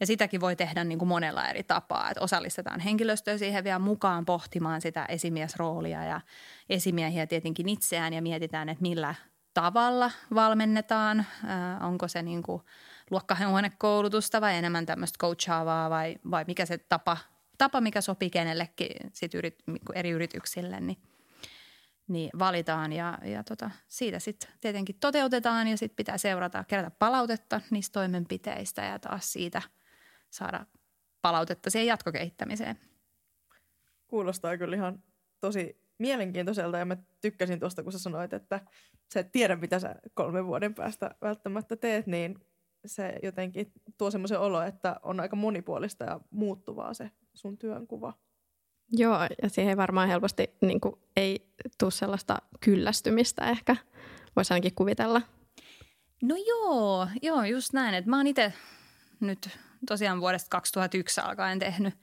Ja 0.00 0.06
sitäkin 0.06 0.40
voi 0.40 0.56
tehdä 0.56 0.84
niin 0.84 0.98
kuin 0.98 1.08
monella 1.08 1.48
eri 1.48 1.62
tapaa, 1.62 2.10
että 2.10 2.20
osallistetaan 2.24 2.80
henkilöstöä 2.80 3.38
siihen 3.38 3.64
vielä 3.64 3.78
mukaan 3.78 4.24
pohtimaan 4.24 4.80
sitä 4.80 5.04
esimiesroolia 5.04 6.04
ja 6.04 6.20
esimiehiä 6.68 7.26
tietenkin 7.26 7.68
itseään 7.68 8.12
ja 8.12 8.22
mietitään, 8.22 8.68
että 8.68 8.82
millä 8.82 9.14
tavalla 9.54 10.10
valmennetaan, 10.34 11.20
äh, 11.20 11.84
onko 11.86 12.08
se 12.08 12.22
niin 12.22 12.42
kuin 12.42 12.62
luokkahuonekoulutusta 13.10 14.40
vai 14.40 14.56
enemmän 14.56 14.86
tämmöistä 14.86 15.18
coachaavaa 15.18 15.90
vai, 15.90 16.16
vai 16.30 16.44
mikä 16.46 16.66
se 16.66 16.78
tapa 16.78 17.16
tapa, 17.64 17.80
mikä 17.80 18.00
sopii 18.00 18.30
kenellekin 18.30 19.10
sit 19.12 19.34
yrit, 19.34 19.58
niinku 19.66 19.92
eri 19.92 20.10
yrityksille, 20.10 20.80
niin, 20.80 20.98
niin 22.08 22.30
valitaan 22.38 22.92
ja, 22.92 23.18
ja 23.24 23.44
tota, 23.44 23.70
siitä 23.88 24.18
sitten 24.18 24.50
tietenkin 24.60 24.96
toteutetaan 25.00 25.68
ja 25.68 25.76
sitten 25.76 25.96
pitää 25.96 26.18
seurata, 26.18 26.64
kerätä 26.64 26.90
palautetta 26.90 27.60
niistä 27.70 27.92
toimenpiteistä 27.92 28.82
ja 28.82 28.98
taas 28.98 29.32
siitä 29.32 29.62
saada 30.30 30.66
palautetta 31.22 31.70
siihen 31.70 31.86
jatkokehittämiseen. 31.86 32.78
Kuulostaa 34.06 34.58
kyllä 34.58 34.76
ihan 34.76 35.02
tosi 35.40 35.82
mielenkiintoiselta 35.98 36.78
ja 36.78 36.84
mä 36.84 36.96
tykkäsin 37.20 37.60
tuosta, 37.60 37.82
kun 37.82 37.92
sä 37.92 37.98
sanoit, 37.98 38.32
että 38.32 38.60
sä 39.14 39.20
et 39.20 39.32
tiedä, 39.32 39.56
mitä 39.56 39.78
sä 39.78 39.94
kolmen 40.14 40.46
vuoden 40.46 40.74
päästä 40.74 41.14
välttämättä 41.22 41.76
teet, 41.76 42.06
niin 42.06 42.38
se 42.86 43.18
jotenkin 43.22 43.72
tuo 43.98 44.10
semmoisen 44.10 44.40
olo, 44.40 44.62
että 44.62 44.96
on 45.02 45.20
aika 45.20 45.36
monipuolista 45.36 46.04
ja 46.04 46.20
muuttuvaa 46.30 46.94
se 46.94 47.10
sun 47.34 47.58
työnkuva. 47.58 48.12
Joo, 48.92 49.18
ja 49.42 49.48
siihen 49.48 49.76
varmaan 49.76 50.08
helposti 50.08 50.50
niin 50.60 50.80
kuin, 50.80 50.94
ei 51.16 51.48
tule 51.78 51.90
sellaista 51.90 52.38
kyllästymistä 52.60 53.44
ehkä, 53.44 53.76
voisi 54.36 54.54
ainakin 54.54 54.74
kuvitella. 54.74 55.22
No 56.22 56.36
joo, 56.48 57.08
joo, 57.22 57.44
just 57.44 57.72
näin. 57.72 57.94
Että 57.94 58.10
mä 58.10 58.16
oon 58.16 58.26
itse 58.26 58.52
nyt 59.20 59.48
tosiaan 59.86 60.20
vuodesta 60.20 60.48
2001 60.50 61.20
alkaen 61.20 61.58
tehnyt 61.58 61.94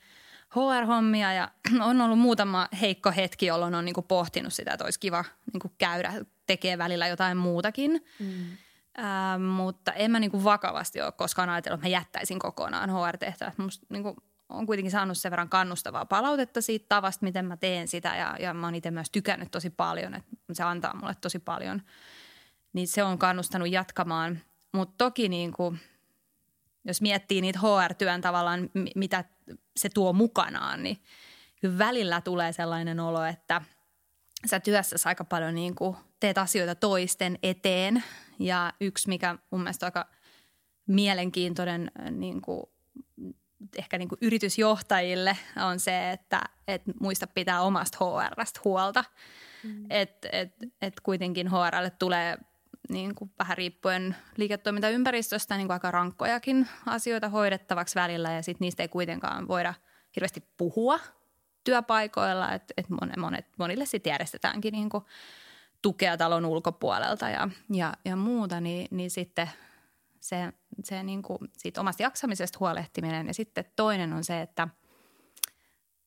HR-hommia 0.50 1.34
ja 1.34 1.52
on 1.90 2.02
ollut 2.02 2.20
muutama 2.20 2.68
heikko 2.82 3.12
hetki, 3.12 3.46
jolloin 3.46 3.76
on 3.76 3.86
niinku 3.86 4.02
pohtinut 4.02 4.54
sitä, 4.54 4.72
että 4.74 4.86
olisi 4.86 5.00
kiva 5.00 5.26
niinku 5.54 5.72
käydä 5.78 6.14
tekee 6.46 6.78
välillä 6.78 7.08
jotain 7.08 7.38
muutakin. 7.38 8.06
Mm. 8.20 8.58
Äh, 9.00 9.40
mutta 9.40 9.94
en 9.94 10.12
mä 10.12 10.20
niinku 10.20 10.44
vakavasti 10.44 11.02
ole 11.02 11.12
koskaan 11.12 11.50
ajatellut, 11.50 11.80
että 11.80 11.88
mä 11.88 11.92
jättäisin 11.92 12.40
kokonaan 12.40 12.90
HR-tehtävät. 12.90 13.58
Musta 13.58 13.86
niinku 13.90 14.16
on 14.52 14.66
kuitenkin 14.66 14.92
saanut 14.92 15.18
sen 15.18 15.32
verran 15.32 15.50
kannustavaa 15.50 16.06
palautetta 16.06 16.62
siitä 16.62 16.86
tavasta, 16.90 17.26
miten 17.26 17.46
mä 17.46 17.58
teen 17.58 17.88
sitä 17.88 18.16
ja, 18.16 18.36
ja 18.40 18.54
mä 18.54 18.68
oon 18.68 18.76
itse 18.76 18.92
myös 18.92 19.10
tykännyt 19.12 19.52
tosi 19.52 19.70
paljon, 19.70 20.14
että 20.14 20.32
se 20.54 20.64
antaa 20.64 20.96
mulle 20.96 21.16
tosi 21.22 21.40
paljon. 21.40 21.82
Niin 22.74 22.88
se 22.88 23.04
on 23.04 23.18
kannustanut 23.18 23.72
jatkamaan. 23.72 24.40
Mutta 24.72 24.96
toki 24.98 25.30
niin 25.30 25.52
kuin, 25.52 25.80
jos 26.86 27.02
miettii 27.02 27.42
niitä 27.42 27.60
HR-työn 27.60 28.22
tavallaan, 28.22 28.70
mitä 28.96 29.24
se 29.78 29.90
tuo 29.90 30.14
mukanaan, 30.14 30.84
niin 30.84 31.04
kyllä 31.62 31.78
välillä 31.78 32.22
tulee 32.22 32.54
sellainen 32.54 33.00
olo, 33.00 33.26
että 33.26 33.62
sä 34.46 34.60
työssäsi 34.60 35.10
aika 35.10 35.24
paljon 35.24 35.56
niin 35.56 35.76
kuin 35.76 35.96
teet 36.20 36.38
asioita 36.38 36.76
toisten 36.76 37.40
eteen. 37.44 38.04
Ja 38.40 38.74
yksi, 38.82 39.08
mikä 39.08 39.38
mun 39.52 39.62
mielestä 39.62 39.86
on 39.86 39.88
aika 39.88 40.10
mielenkiintoinen 40.88 41.92
niin 42.12 42.42
kuin, 42.42 42.64
ehkä 43.78 43.98
niin 43.98 44.10
kuin 44.10 44.20
yritysjohtajille 44.22 45.38
on 45.66 45.80
se, 45.80 46.12
että 46.12 46.42
et 46.68 46.82
muista 47.00 47.28
pitää 47.28 47.62
omasta 47.62 47.98
HRstä 48.06 48.60
huolta. 48.64 49.04
Mm. 49.64 49.86
Että 49.90 50.30
et, 50.32 50.54
et 50.82 51.00
kuitenkin 51.00 51.48
HRlle 51.48 51.90
tulee 51.90 52.38
niin 52.90 53.16
kuin 53.16 53.32
vähän 53.40 53.58
riippuen 53.58 54.16
liiketoimintaympäristöstä 54.38 55.58
niin 55.58 55.68
kuin 55.68 55.74
aika 55.74 55.92
rankkojakin 55.92 56.68
asioita 56.86 57.30
hoidettavaksi 57.30 57.96
välillä 57.96 58.32
ja 58.32 58.44
sitten 58.44 58.66
niistä 58.66 58.84
ei 58.84 58.88
kuitenkaan 58.88 59.48
voida 59.48 59.74
hirveästi 60.16 60.44
puhua 60.58 61.00
työpaikoilla, 61.64 62.54
että 62.54 62.74
et 62.78 62.90
monet, 62.90 63.18
monet, 63.18 63.46
monille 63.58 63.86
sitten 63.86 64.12
järjestetäänkin 64.12 64.72
niin 64.72 64.90
kuin 64.90 65.04
tukea 65.82 66.18
talon 66.18 66.46
ulkopuolelta 66.46 67.30
ja, 67.30 67.50
ja, 67.74 67.94
ja 68.06 68.16
muuta, 68.16 68.62
niin, 68.62 68.88
niin 68.92 69.12
sitten 69.12 69.50
se, 70.22 70.54
se 70.84 71.04
niin 71.04 71.22
kuin 71.22 71.40
siitä 71.58 71.82
omasta 71.82 72.04
jaksamisesta 72.04 72.58
huolehtiminen 72.60 73.28
ja 73.28 73.34
sitten 73.34 73.66
toinen 73.76 74.14
on 74.14 74.24
se, 74.24 74.42
että 74.42 74.68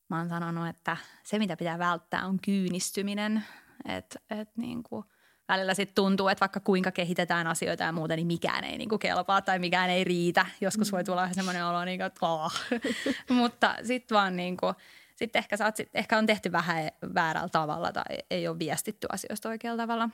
mä 0.08 0.18
oon 0.18 0.28
sanonut, 0.28 0.68
että 0.68 0.96
se 1.22 1.38
mitä 1.38 1.56
pitää 1.56 1.78
välttää 1.78 2.26
on 2.26 2.38
kyynistyminen, 2.44 3.44
että 3.84 4.18
et 4.30 4.56
niin 4.56 4.82
kuin– 4.82 5.04
välillä 5.48 5.74
sitten 5.74 5.94
tuntuu, 5.94 6.28
että 6.28 6.40
vaikka 6.40 6.60
kuinka 6.60 6.92
kehitetään 6.92 7.46
asioita 7.46 7.84
ja 7.84 7.92
muuta, 7.92 8.16
niin 8.16 8.26
mikään 8.26 8.64
ei 8.64 8.78
niinku 8.78 8.98
kelpaa 8.98 9.42
tai 9.42 9.58
mikään 9.58 9.90
ei 9.90 10.04
riitä. 10.04 10.46
Joskus 10.60 10.92
voi 10.92 11.04
tulla 11.04 11.32
semmoinen 11.32 11.66
olo, 11.66 11.84
niin 11.84 11.98
kuin, 11.98 12.06
että 12.06 12.26
oh. 12.26 12.52
Mutta 13.28 13.74
sitten 13.82 14.16
vaan 14.16 14.36
niin 14.36 14.56
kuin, 14.56 14.74
sitten 15.16 15.38
ehkä, 15.38 15.56
saat, 15.56 15.76
sit, 15.76 15.90
ehkä 15.94 16.18
on 16.18 16.26
tehty 16.26 16.52
vähän 16.52 16.90
väärällä 17.14 17.48
tavalla 17.48 17.92
tai 17.92 18.18
ei 18.30 18.48
ole 18.48 18.58
viestitty 18.58 19.06
asioista 19.12 19.48
oikealla 19.48 19.82
tavalla. 19.82 20.10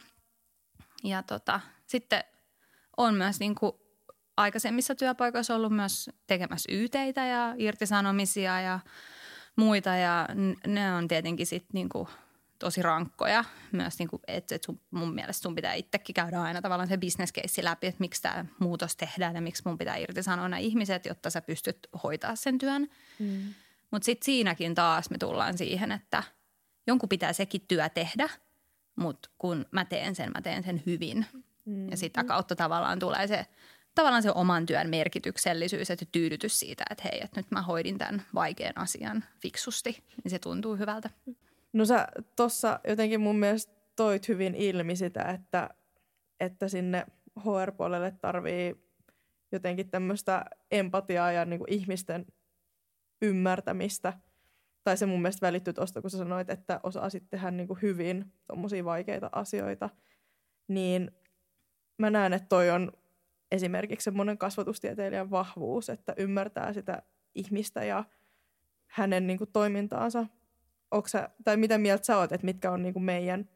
Ja 1.04 1.22
tota, 1.22 1.60
sitten 1.86 2.24
on 2.96 3.14
myös 3.14 3.40
niin 3.40 3.54
kuin 3.54 3.72
aikaisemmissa 4.40 4.94
työpaikoissa 4.94 5.54
ollut 5.54 5.72
myös 5.72 6.10
tekemässä 6.26 6.72
yteitä 6.72 7.26
ja 7.26 7.54
irtisanomisia 7.58 8.60
ja 8.60 8.80
muita 9.56 9.96
ja 9.96 10.28
ne 10.66 10.94
on 10.94 11.08
tietenkin 11.08 11.46
sitten 11.46 11.70
niin 11.72 11.88
kuin– 11.88 12.08
tosi 12.60 12.82
rankkoja 12.82 13.44
myös, 13.72 13.98
niin 13.98 14.08
kuin, 14.08 14.22
että, 14.26 14.58
sun, 14.66 14.80
mun 14.90 15.14
mielestä 15.14 15.42
sun 15.42 15.54
pitää 15.54 15.74
itsekin 15.74 16.14
käydä 16.14 16.42
aina 16.42 16.62
tavallaan 16.62 16.88
se 16.88 16.98
business 16.98 17.32
case 17.32 17.64
läpi, 17.64 17.86
että 17.86 18.00
miksi 18.00 18.22
tämä 18.22 18.44
muutos 18.58 18.96
tehdään 18.96 19.34
ja 19.34 19.40
miksi 19.40 19.62
mun 19.64 19.78
pitää 19.78 19.96
irtisanoa 19.96 20.48
nämä 20.48 20.58
ihmiset, 20.58 21.06
jotta 21.06 21.30
sä 21.30 21.42
pystyt 21.42 21.78
hoitaa 22.02 22.36
sen 22.36 22.58
työn. 22.58 22.88
Mm. 23.18 23.54
Mutta 23.90 24.06
sitten 24.06 24.24
siinäkin 24.24 24.74
taas 24.74 25.10
me 25.10 25.18
tullaan 25.18 25.58
siihen, 25.58 25.92
että 25.92 26.22
jonkun 26.86 27.08
pitää 27.08 27.32
sekin 27.32 27.60
työ 27.68 27.88
tehdä, 27.88 28.28
mutta 28.96 29.30
kun 29.38 29.66
mä 29.70 29.84
teen 29.84 30.14
sen, 30.14 30.30
mä 30.34 30.42
teen 30.42 30.62
sen 30.62 30.82
hyvin. 30.86 31.26
Mm. 31.64 31.90
Ja 31.90 31.96
sitä 31.96 32.24
kautta 32.24 32.56
tavallaan 32.56 32.98
tulee 32.98 33.26
se 33.26 33.46
tavallaan 33.94 34.22
se 34.22 34.30
oman 34.34 34.66
työn 34.66 34.90
merkityksellisyys, 34.90 35.90
että 35.90 36.04
tyydytys 36.12 36.58
siitä, 36.58 36.84
että 36.90 37.08
hei, 37.12 37.20
että 37.24 37.40
nyt 37.40 37.50
mä 37.50 37.62
hoidin 37.62 37.98
tämän 37.98 38.22
vaikean 38.34 38.78
asian 38.78 39.24
fiksusti, 39.42 40.04
niin 40.24 40.30
se 40.30 40.38
tuntuu 40.38 40.76
hyvältä. 40.76 41.10
No 41.72 41.84
sä 41.84 42.08
tuossa 42.36 42.80
jotenkin 42.88 43.20
mun 43.20 43.38
mielestä 43.38 43.72
toit 43.96 44.28
hyvin 44.28 44.54
ilmi 44.54 44.96
sitä, 44.96 45.22
että, 45.22 45.70
että 46.40 46.68
sinne 46.68 47.06
HR-puolelle 47.38 48.10
tarvii 48.10 48.90
jotenkin 49.52 49.90
tämmöistä 49.90 50.44
empatiaa 50.70 51.32
ja 51.32 51.44
niin 51.44 51.60
ihmisten 51.68 52.26
ymmärtämistä. 53.22 54.12
Tai 54.84 54.96
se 54.96 55.06
mun 55.06 55.22
mielestä 55.22 55.46
välittyi 55.46 55.74
tuosta, 55.74 56.00
kun 56.00 56.10
sä 56.10 56.18
sanoit, 56.18 56.50
että 56.50 56.80
osasit 56.82 57.30
tehdä 57.30 57.50
niin 57.50 57.68
hyvin 57.82 58.32
tuommoisia 58.46 58.84
vaikeita 58.84 59.30
asioita. 59.32 59.90
Niin 60.68 61.10
mä 61.98 62.10
näen, 62.10 62.32
että 62.32 62.48
toi 62.48 62.70
on 62.70 62.92
esimerkiksi 63.50 64.04
semmoinen 64.04 64.38
kasvatustieteilijän 64.38 65.30
vahvuus, 65.30 65.90
että 65.90 66.14
ymmärtää 66.16 66.72
sitä 66.72 67.02
ihmistä 67.34 67.84
ja 67.84 68.04
hänen 68.86 69.26
niin 69.26 69.38
kuin, 69.38 69.50
toimintaansa 69.52 70.26
sä, 71.06 71.28
tai 71.44 71.56
mitä 71.56 71.78
mieltä 71.78 72.06
sä 72.06 72.18
oot, 72.18 72.32
että 72.32 72.44
mitkä 72.44 72.70
on 72.70 72.82
niinku 72.82 73.00
meidän, 73.00 73.48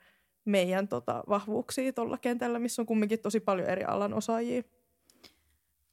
meidän 0.44 0.88
tota, 0.88 1.24
vahvuuksia 1.28 1.92
tuolla 1.92 2.18
kentällä, 2.18 2.58
missä 2.58 2.82
on 2.82 2.86
kumminkin 2.86 3.18
tosi 3.18 3.40
paljon 3.40 3.68
eri 3.68 3.84
alan 3.84 4.14
osaajia? 4.14 4.62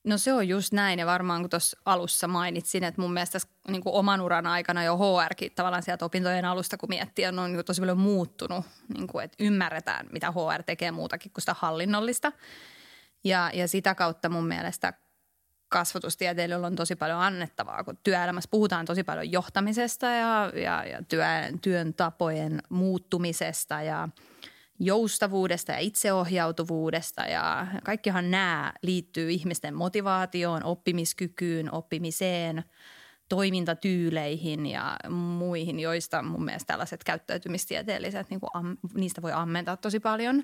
No 0.04 0.18
se 0.18 0.34
on 0.34 0.48
just 0.48 0.74
näin 0.74 1.00
ja 1.00 1.06
varmaan 1.06 1.42
kun 1.42 1.50
tuossa 1.50 1.78
alussa 1.86 2.28
mainitsin, 2.28 2.84
että 2.84 3.02
mun 3.02 3.14
mielestä 3.14 3.40
niin 3.68 3.84
kuin 3.84 3.96
oman 3.96 4.22
uran 4.22 4.48
aikana 4.48 4.84
jo 4.84 4.98
HRkin 4.98 5.52
tavallaan 5.56 5.84
sieltä 5.84 6.06
opintojen 6.06 6.46
alusta 6.46 6.78
kun 6.78 6.90
miettii, 6.90 7.26
on 7.26 7.36
niin 7.36 7.54
kuin 7.54 7.66
tosi 7.66 7.82
paljon 7.82 8.00
muuttunut, 8.00 8.66
niin 8.94 9.08
kuin, 9.08 9.26
että 9.26 9.44
ymmärretään 9.44 10.08
mitä 10.12 10.32
HR 10.32 10.64
tekee 10.66 10.92
muutakin 10.92 11.32
kuin 11.32 11.42
sitä 11.42 11.56
hallinnollista. 11.60 12.32
Ja, 13.24 13.52
ja 13.54 13.68
sitä 13.68 13.96
kautta 13.96 14.30
mun 14.30 14.48
mielestä 14.48 14.94
kasvatustieteilijöillä 15.70 16.68
on 16.68 16.76
tosi 16.76 16.96
paljon 16.96 17.20
annettavaa, 17.20 17.84
kun 17.84 17.98
työelämässä 18.04 18.48
puhutaan 18.52 18.86
tosi 18.86 19.04
paljon 19.04 19.32
johtamisesta 19.32 20.06
ja, 20.06 20.52
ja, 20.56 20.86
ja 20.86 21.04
työn, 21.04 21.60
työn 21.60 21.94
tapojen 21.94 22.62
muuttumisesta 22.70 23.82
ja 23.82 24.10
joustavuudesta 24.80 25.72
ja 25.72 25.78
itseohjautuvuudesta 25.78 27.22
ja 27.22 27.68
kaikkihan 27.84 28.32
nämä 28.32 28.74
liittyy 28.82 29.32
ihmisten 29.32 29.76
motivaatioon, 29.76 30.64
oppimiskykyyn, 30.64 31.74
oppimiseen, 31.74 32.64
toimintatyyleihin 33.30 34.66
ja 34.66 34.98
muihin, 35.10 35.80
joista 35.80 36.24
mun 36.24 36.46
mielestä 36.46 36.74
tällaiset 36.74 37.04
käyttäytymistieteelliset, 37.04 38.30
niin 38.30 38.40
kuin, 38.40 38.78
niistä 38.94 39.22
voi 39.22 39.32
ammentaa 39.32 39.78
tosi 39.78 40.00
paljon. 40.00 40.44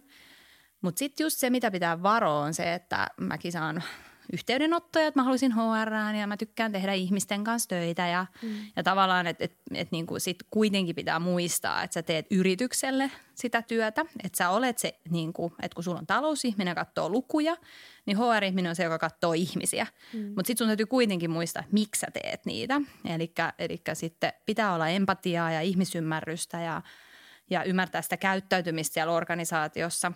Mutta 0.82 1.00
sitten 1.00 1.26
just 1.26 1.38
se, 1.38 1.50
mitä 1.50 1.72
pitää 1.72 2.04
varoa, 2.04 2.40
on 2.40 2.54
se, 2.54 2.74
että 2.74 3.08
mäkin 3.18 3.52
saan 3.52 3.84
yhteydenottoja, 4.34 5.08
että 5.08 5.20
mä 5.20 5.24
haluaisin 5.24 5.54
HR 5.56 6.16
ja 6.20 6.28
mä 6.28 6.38
tykkään 6.38 6.72
tehdä 6.72 6.94
ihmisten 6.94 7.44
kanssa 7.44 7.70
töitä 7.70 8.08
ja, 8.08 8.26
mm. 8.42 8.50
ja 8.76 8.84
tavallaan, 8.84 9.28
että 9.28 9.46
et, 9.46 9.58
et 9.74 9.92
niinku 9.92 10.20
sit 10.20 10.38
kuitenkin 10.52 10.96
pitää 10.96 11.20
muistaa, 11.20 11.84
että 11.84 11.94
sä 11.94 12.04
teet 12.04 12.26
yritykselle 12.32 13.12
sitä 13.36 13.62
työtä, 13.62 14.06
että 14.24 14.38
sä 14.38 14.50
olet 14.50 14.78
se, 14.78 15.00
niinku, 15.10 15.54
että 15.62 15.76
kun 15.76 15.84
sulla 15.84 16.00
on 16.00 16.08
talousihminen 16.08 16.76
katsoo 16.76 17.10
lukuja, 17.10 17.58
niin 18.06 18.18
HR-ihminen 18.18 18.70
on 18.70 18.76
se, 18.76 18.84
joka 18.84 19.00
katsoo 19.00 19.34
ihmisiä. 19.34 19.88
Mm. 20.14 20.20
Mutta 20.20 20.48
sitten 20.48 20.58
sun 20.58 20.68
täytyy 20.68 20.86
kuitenkin 20.86 21.32
muistaa, 21.32 21.60
että 21.60 21.74
miksi 21.74 22.00
sä 22.00 22.08
teet 22.14 22.46
niitä. 22.46 22.82
Eli 23.60 23.82
sitten 23.94 24.34
pitää 24.46 24.74
olla 24.74 24.88
empatiaa 24.88 25.52
ja 25.52 25.62
ihmisymmärrystä 25.62 26.62
ja, 26.62 26.82
ja 27.50 27.64
ymmärtää 27.64 28.02
sitä 28.02 28.18
käyttäytymistä 28.18 28.94
siellä 28.94 29.14
organisaatiossa. 29.14 30.12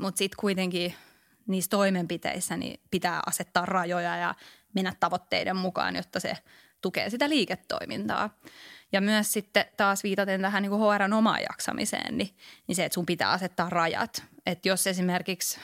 Mutta 0.00 0.18
sitten 0.18 0.36
kuitenkin– 0.40 0.94
niissä 1.46 1.68
toimenpiteissä 1.68 2.56
niin 2.56 2.80
pitää 2.90 3.20
asettaa 3.26 3.66
rajoja 3.66 4.16
ja 4.16 4.34
mennä 4.74 4.92
tavoitteiden 5.00 5.56
mukaan, 5.56 5.96
jotta 5.96 6.20
se 6.20 6.36
tukee 6.80 7.10
sitä 7.10 7.28
liiketoimintaa. 7.28 8.38
Ja 8.92 9.00
myös 9.00 9.32
sitten 9.32 9.64
taas 9.76 10.02
viitaten 10.02 10.40
tähän 10.40 10.62
niin 10.62 10.72
HRn 10.72 11.12
omaan 11.12 11.42
jaksamiseen, 11.42 12.18
niin, 12.18 12.36
niin 12.66 12.76
se, 12.76 12.84
että 12.84 12.94
sun 12.94 13.06
pitää 13.06 13.30
asettaa 13.30 13.70
rajat. 13.70 14.24
Että 14.46 14.68
jos 14.68 14.86
esimerkiksi 14.86 15.60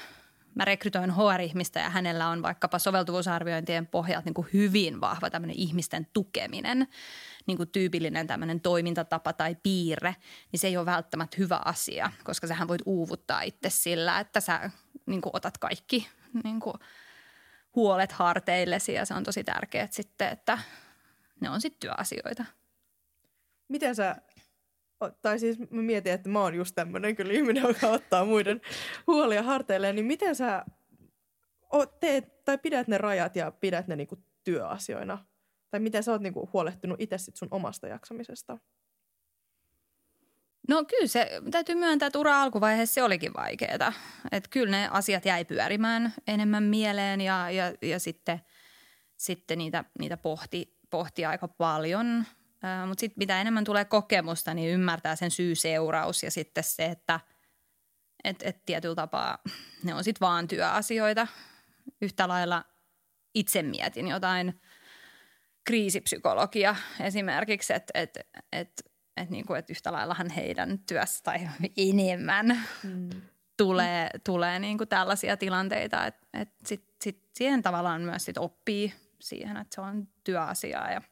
mä 0.58 0.64
rekrytoin 0.64 1.14
HR-ihmistä 1.14 1.80
ja 1.80 1.90
hänellä 1.90 2.28
on 2.28 2.42
vaikkapa 2.42 2.78
soveltuvuusarviointien 2.78 3.86
pohjalta 3.86 4.24
niin 4.24 4.34
kuin 4.34 4.48
hyvin 4.52 5.00
vahva 5.00 5.30
tämmöinen 5.30 5.56
ihmisten 5.56 6.06
tukeminen, 6.12 6.88
niin 7.46 7.56
kuin 7.56 7.68
tyypillinen 7.68 8.26
tämmöinen 8.26 8.60
toimintatapa 8.60 9.32
tai 9.32 9.56
piirre, 9.62 10.16
niin 10.52 10.60
se 10.60 10.66
ei 10.66 10.76
ole 10.76 10.86
välttämättä 10.86 11.36
hyvä 11.38 11.60
asia, 11.64 12.12
koska 12.24 12.46
sähän 12.46 12.68
voit 12.68 12.82
uuvuttaa 12.86 13.42
itse 13.42 13.70
sillä, 13.70 14.20
että 14.20 14.40
sä 14.40 14.70
niin 15.06 15.20
kuin 15.20 15.30
otat 15.36 15.58
kaikki 15.58 16.08
niin 16.44 16.60
kuin 16.60 16.74
huolet 17.74 18.12
harteillesi 18.12 18.92
ja 18.92 19.04
se 19.04 19.14
on 19.14 19.24
tosi 19.24 19.44
tärkeää 19.44 19.88
sitten, 19.90 20.28
että 20.28 20.58
ne 21.40 21.50
on 21.50 21.60
sitten 21.60 21.80
työasioita. 21.80 22.44
Miten 23.68 23.94
sä, 23.94 24.16
tai 25.22 25.38
siis 25.38 25.58
mä 25.58 25.82
mietin, 25.82 26.12
että 26.12 26.28
mä 26.28 26.40
oon 26.40 26.54
just 26.54 26.74
tämmöinen 26.74 27.16
kyllä 27.16 27.32
ihminen, 27.32 27.62
joka 27.62 27.86
ottaa 27.86 28.24
muiden 28.24 28.60
huolia 29.06 29.42
harteilleen, 29.42 29.96
niin 29.96 30.06
miten 30.06 30.34
sä 30.34 30.64
teet 32.00 32.44
tai 32.44 32.58
pidät 32.58 32.88
ne 32.88 32.98
rajat 32.98 33.36
ja 33.36 33.50
pidät 33.50 33.88
ne 33.88 33.96
niinku 33.96 34.16
työasioina? 34.44 35.24
Tai 35.70 35.80
miten 35.80 36.02
sä 36.02 36.12
oot 36.12 36.22
niinku 36.22 36.50
huolehtinut 36.52 37.00
itse 37.00 37.18
sit 37.18 37.36
sun 37.36 37.48
omasta 37.50 37.86
jaksamisesta? 37.86 38.58
No 40.68 40.84
kyllä 40.84 41.06
se 41.06 41.30
täytyy 41.50 41.74
myöntää, 41.74 42.06
että 42.06 42.18
ura 42.18 42.42
alkuvaiheessa 42.42 42.94
se 42.94 43.02
olikin 43.02 43.34
vaikeaa. 43.36 43.92
Että 44.32 44.50
kyllä 44.50 44.70
ne 44.70 44.88
asiat 44.92 45.24
jäi 45.24 45.44
pyörimään 45.44 46.14
enemmän 46.26 46.62
mieleen 46.62 47.20
ja, 47.20 47.50
ja, 47.50 47.72
ja 47.82 47.98
sitten, 47.98 48.40
sitten 49.16 49.58
niitä, 49.58 49.84
niitä 49.98 50.16
pohti, 50.16 50.78
pohti 50.90 51.24
aika 51.24 51.48
paljon. 51.48 52.24
Mutta 52.86 53.00
sitten 53.00 53.18
mitä 53.18 53.40
enemmän 53.40 53.64
tulee 53.64 53.84
kokemusta, 53.84 54.54
niin 54.54 54.70
ymmärtää 54.70 55.16
sen 55.16 55.30
syy-seuraus 55.30 56.22
ja 56.22 56.30
sitten 56.30 56.64
se, 56.64 56.84
että 56.84 57.20
et, 58.24 58.42
et 58.42 58.64
tietyllä 58.66 58.94
tapaa 58.94 59.38
ne 59.82 59.94
on 59.94 60.04
sitten 60.04 60.26
vaan 60.26 60.48
työasioita. 60.48 61.26
Yhtä 62.02 62.28
lailla 62.28 62.64
itse 63.34 63.62
mietin 63.62 64.08
jotain 64.08 64.60
kriisipsykologia 65.64 66.76
esimerkiksi, 67.00 67.72
että 67.72 67.92
et, 67.94 68.18
et 68.52 68.82
että 69.22 69.32
niinku, 69.32 69.54
et 69.54 69.70
yhtä 69.70 69.92
laillahan 69.92 70.30
heidän 70.30 70.78
työssä 70.78 71.22
tai 71.22 71.48
enemmän 71.76 72.60
mm. 72.82 73.10
tulee, 73.56 74.10
tulee 74.24 74.58
niinku 74.58 74.86
tällaisia 74.86 75.36
tilanteita, 75.36 76.06
että 76.06 76.26
et 76.34 76.48
sit, 76.66 76.84
sit 77.02 77.22
siihen 77.34 77.62
tavallaan 77.62 78.02
myös 78.02 78.24
sit 78.24 78.38
oppii 78.38 78.94
siihen, 79.20 79.56
että 79.56 79.74
se 79.74 79.80
on 79.80 80.08
työasiaa 80.24 80.90
ja 80.90 81.02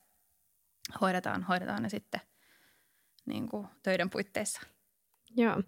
hoidetaan, 1.01 1.43
hoidetaan 1.43 1.83
ne 1.83 1.89
sitten 1.89 2.21
niinku 3.27 3.67
töiden 3.83 4.11
puitteissa. 4.11 4.61
Joo. 5.37 5.63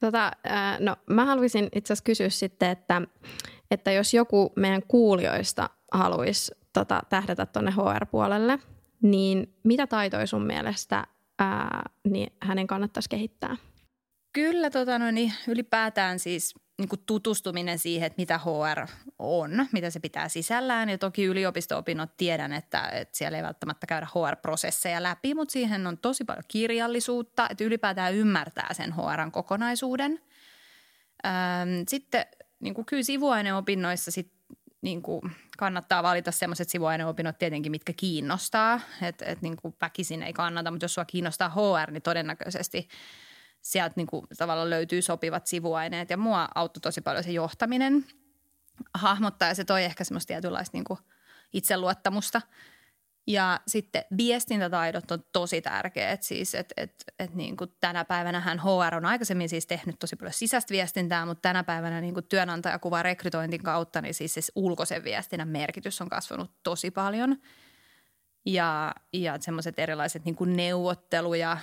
Tota, 0.00 0.30
no, 0.78 0.96
mä 1.06 1.24
haluaisin 1.24 1.68
itse 1.74 1.92
asiassa 1.92 2.04
kysyä 2.04 2.28
sitten, 2.28 2.70
että, 2.70 3.02
että 3.70 3.92
jos 3.92 4.14
joku 4.14 4.52
meidän 4.56 4.82
kuulijoista 4.88 5.70
haluaisi 5.92 6.52
tota, 6.72 7.02
tähdätä 7.08 7.46
tuonne 7.46 7.70
HR-puolelle, 7.70 8.58
niin 9.02 9.54
mitä 9.64 9.86
taitoja 9.86 10.26
sun 10.26 10.46
mielestä 10.46 11.06
ää, 11.38 11.82
niin 12.04 12.32
hänen 12.42 12.66
kannattaisi 12.66 13.08
kehittää? 13.08 13.56
Kyllä 14.32 14.70
tota, 14.70 14.98
no, 14.98 15.10
niin 15.10 15.32
ylipäätään 15.48 16.18
siis 16.18 16.54
niin 16.80 16.88
kuin 16.88 17.02
tutustuminen 17.06 17.78
siihen, 17.78 18.06
että 18.06 18.22
mitä 18.22 18.38
HR 18.38 18.86
on, 19.18 19.66
mitä 19.72 19.90
se 19.90 20.00
pitää 20.00 20.28
sisällään. 20.28 20.88
Ja 20.88 20.98
toki 20.98 21.24
yliopisto-opinnot 21.24 22.16
tiedän, 22.16 22.52
että, 22.52 22.88
että 22.88 23.18
siellä 23.18 23.38
ei 23.38 23.44
välttämättä 23.44 23.86
käydä 23.86 24.06
HR-prosesseja 24.06 25.02
läpi, 25.02 25.34
mutta 25.34 25.52
siihen 25.52 25.86
on 25.86 25.98
tosi 25.98 26.24
paljon 26.24 26.44
kirjallisuutta, 26.48 27.48
että 27.50 27.64
ylipäätään 27.64 28.14
ymmärtää 28.14 28.74
sen 28.74 28.94
HRn 28.94 29.32
kokonaisuuden. 29.32 30.20
Sitten 31.88 32.26
niin 32.60 32.74
kuin 32.74 32.86
kyllä 32.86 33.02
sivuaineopinnoissa 33.02 34.10
sit, 34.10 34.32
niin 34.82 35.02
kuin 35.02 35.22
kannattaa 35.58 36.02
valita 36.02 36.32
sellaiset 36.32 36.68
sivuaineopinnot 36.68 37.38
tietenkin, 37.38 37.72
mitkä 37.72 37.92
kiinnostaa. 37.96 38.80
Että 39.02 39.24
et 39.24 39.42
niin 39.42 39.56
kuin 39.56 39.74
väkisin 39.80 40.22
ei 40.22 40.32
kannata, 40.32 40.70
mutta 40.70 40.84
jos 40.84 40.94
sua 40.94 41.04
kiinnostaa 41.04 41.48
HR, 41.48 41.90
niin 41.90 42.02
todennäköisesti 42.02 42.88
sieltä 43.62 43.92
niin 43.96 44.06
kuin 44.06 44.26
tavallaan 44.38 44.70
löytyy 44.70 45.02
sopivat 45.02 45.46
sivuaineet. 45.46 46.10
Ja 46.10 46.16
mua 46.16 46.48
auttoi 46.54 46.80
tosi 46.80 47.00
paljon 47.00 47.24
se 47.24 47.30
johtaminen 47.30 48.06
hahmottaa 48.94 49.48
ja 49.48 49.54
se 49.54 49.64
toi 49.64 49.84
ehkä 49.84 50.04
semmoista 50.04 50.28
tietynlaista 50.28 50.76
niin 50.76 50.84
kuin 50.84 50.98
itseluottamusta– 51.52 52.40
ja 53.26 53.60
sitten 53.66 54.04
viestintätaidot 54.16 55.10
on 55.10 55.24
tosi 55.32 55.62
tärkeät. 55.62 56.22
Siis, 56.22 56.54
että 56.54 56.74
et, 56.76 57.04
et 57.18 57.34
niin 57.34 57.56
kuin 57.56 57.72
tänä 57.80 58.04
päivänä 58.04 58.40
hän 58.40 58.60
HR 58.60 58.94
on 58.94 59.04
aikaisemmin 59.04 59.48
siis 59.48 59.66
tehnyt 59.66 59.98
tosi 59.98 60.16
paljon 60.16 60.32
sisäistä 60.32 60.72
viestintää, 60.72 61.26
mutta 61.26 61.42
tänä 61.42 61.64
päivänä 61.64 62.00
niin 62.00 62.14
kuin 62.14 62.26
työnantajakuva 62.26 63.02
rekrytointin 63.02 63.62
kautta, 63.62 64.00
niin 64.00 64.14
siis, 64.14 64.34
siis 64.34 64.52
ulkoisen 64.54 65.04
viestinnän 65.04 65.48
merkitys 65.48 66.00
on 66.00 66.08
kasvanut 66.08 66.50
tosi 66.62 66.90
paljon. 66.90 67.36
Ja, 68.46 68.94
ja 69.12 69.36
semmoiset 69.40 69.78
erilaiset 69.78 70.24
niin 70.24 70.36
kuin 70.36 70.56
neuvottelu- 70.56 71.34
ja 71.34 71.58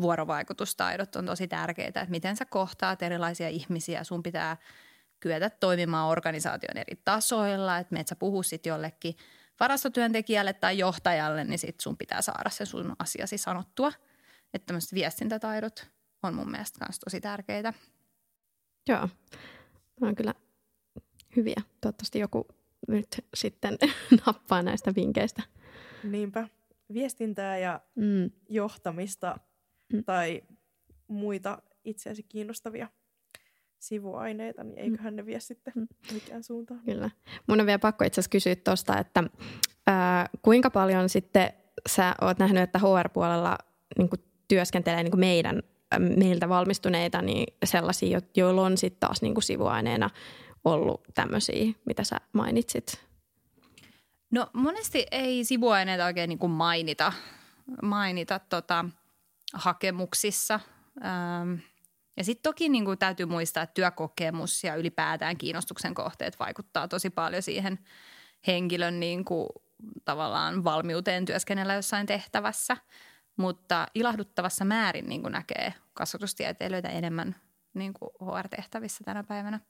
vuorovaikutustaidot 0.00 1.16
on 1.16 1.26
tosi 1.26 1.48
tärkeitä, 1.48 2.00
että 2.00 2.10
miten 2.10 2.36
sä 2.36 2.44
kohtaat 2.44 3.02
erilaisia 3.02 3.48
ihmisiä. 3.48 4.04
Sun 4.04 4.22
pitää 4.22 4.56
kyetä 5.20 5.50
toimimaan 5.50 6.08
organisaation 6.08 6.76
eri 6.76 7.00
tasoilla, 7.04 7.78
että 7.78 7.94
meet 7.94 8.08
sä 8.08 8.16
puhu 8.16 8.42
sitten 8.42 8.70
jollekin– 8.70 9.16
varastotyöntekijälle 9.62 10.52
tai 10.52 10.78
johtajalle, 10.78 11.44
niin 11.44 11.58
sit 11.58 11.80
sun 11.80 11.96
pitää 11.96 12.22
saada 12.22 12.50
se 12.50 12.64
sun 12.64 12.96
asiasi 12.98 13.38
sanottua. 13.38 13.92
Että 14.54 14.66
tämmöiset 14.66 14.94
viestintätaidot 14.94 15.90
on 16.22 16.34
mun 16.34 16.50
mielestä 16.50 16.84
myös 16.84 16.98
tosi 16.98 17.20
tärkeitä. 17.20 17.72
Joo, 18.88 19.08
Tämä 20.00 20.08
on 20.08 20.14
kyllä 20.14 20.34
hyviä. 21.36 21.62
Toivottavasti 21.80 22.18
joku 22.18 22.46
nyt 22.88 23.24
sitten 23.34 23.78
nappaa 24.26 24.62
näistä 24.62 24.94
vinkkeistä. 24.96 25.42
Niinpä. 26.04 26.48
Viestintää 26.92 27.58
ja 27.58 27.80
mm. 27.94 28.30
johtamista 28.48 29.38
mm. 29.92 30.04
tai 30.04 30.42
muita 31.08 31.62
itseäsi 31.84 32.22
kiinnostavia 32.22 32.88
sivuaineita, 33.78 34.64
niin 34.64 34.78
eiköhän 34.78 35.16
ne 35.16 35.26
vie 35.26 35.40
sitten 35.40 35.72
mm. 35.76 35.88
mikään 36.12 36.42
suuntaan. 36.42 36.80
Kyllä. 36.84 37.10
Mun 37.46 37.60
on 37.60 37.66
vielä 37.66 37.78
pakko 37.78 38.04
itse 38.04 38.20
asiassa 38.20 38.30
kysyä 38.30 38.56
tuosta, 38.56 38.98
että 38.98 39.24
ää, 39.86 40.28
kuinka 40.42 40.70
paljon 40.70 41.08
sitten 41.08 41.52
sä 41.88 42.14
oot 42.20 42.38
nähnyt, 42.38 42.62
että 42.62 42.78
HR-puolella 42.78 43.58
niin 43.98 44.08
työskentelee 44.48 45.02
niin 45.02 45.20
meidän, 45.20 45.62
meiltä 45.98 46.48
valmistuneita 46.48 47.22
niin 47.22 47.54
sellaisia, 47.64 48.20
joilla 48.36 48.62
on 48.62 48.78
sitten 48.78 49.00
taas 49.00 49.22
niin 49.22 49.42
sivuaineena 49.42 50.10
ollut 50.64 51.02
tämmöisiä, 51.14 51.72
mitä 51.84 52.04
sä 52.04 52.16
mainitsit? 52.32 53.04
No 54.30 54.50
monesti 54.52 55.06
ei 55.10 55.44
sivuaineita 55.44 56.04
oikein 56.04 56.28
niin 56.28 56.50
mainita, 56.50 57.12
mainita 57.82 58.38
tota, 58.38 58.84
hakemuksissa. 59.54 60.60
Ähm, 61.04 61.54
ja 62.16 62.24
sitten 62.24 62.42
toki 62.42 62.68
niin 62.68 62.84
kuin 62.84 62.98
täytyy 62.98 63.26
muistaa, 63.26 63.62
että 63.62 63.74
työkokemus 63.74 64.64
ja 64.64 64.74
ylipäätään 64.74 65.36
kiinnostuksen 65.36 65.94
kohteet 65.94 66.38
vaikuttaa 66.38 66.88
tosi 66.88 67.10
paljon 67.10 67.42
siihen 67.42 67.78
henkilön 68.46 69.00
niin 69.00 69.24
kuin, 69.24 69.48
tavallaan 70.04 70.64
valmiuteen 70.64 71.24
työskennellä 71.24 71.74
jossain 71.74 72.06
tehtävässä. 72.06 72.76
Mutta 73.36 73.86
ilahduttavassa 73.94 74.64
määrin 74.64 75.08
niin 75.08 75.22
kuin 75.22 75.32
näkee 75.32 75.74
kasvatustieteilijöitä 75.94 76.88
enemmän 76.88 77.36
niin 77.74 77.94
kuin 77.94 78.10
HR-tehtävissä 78.20 79.04
tänä 79.04 79.24
päivänä. 79.24 79.60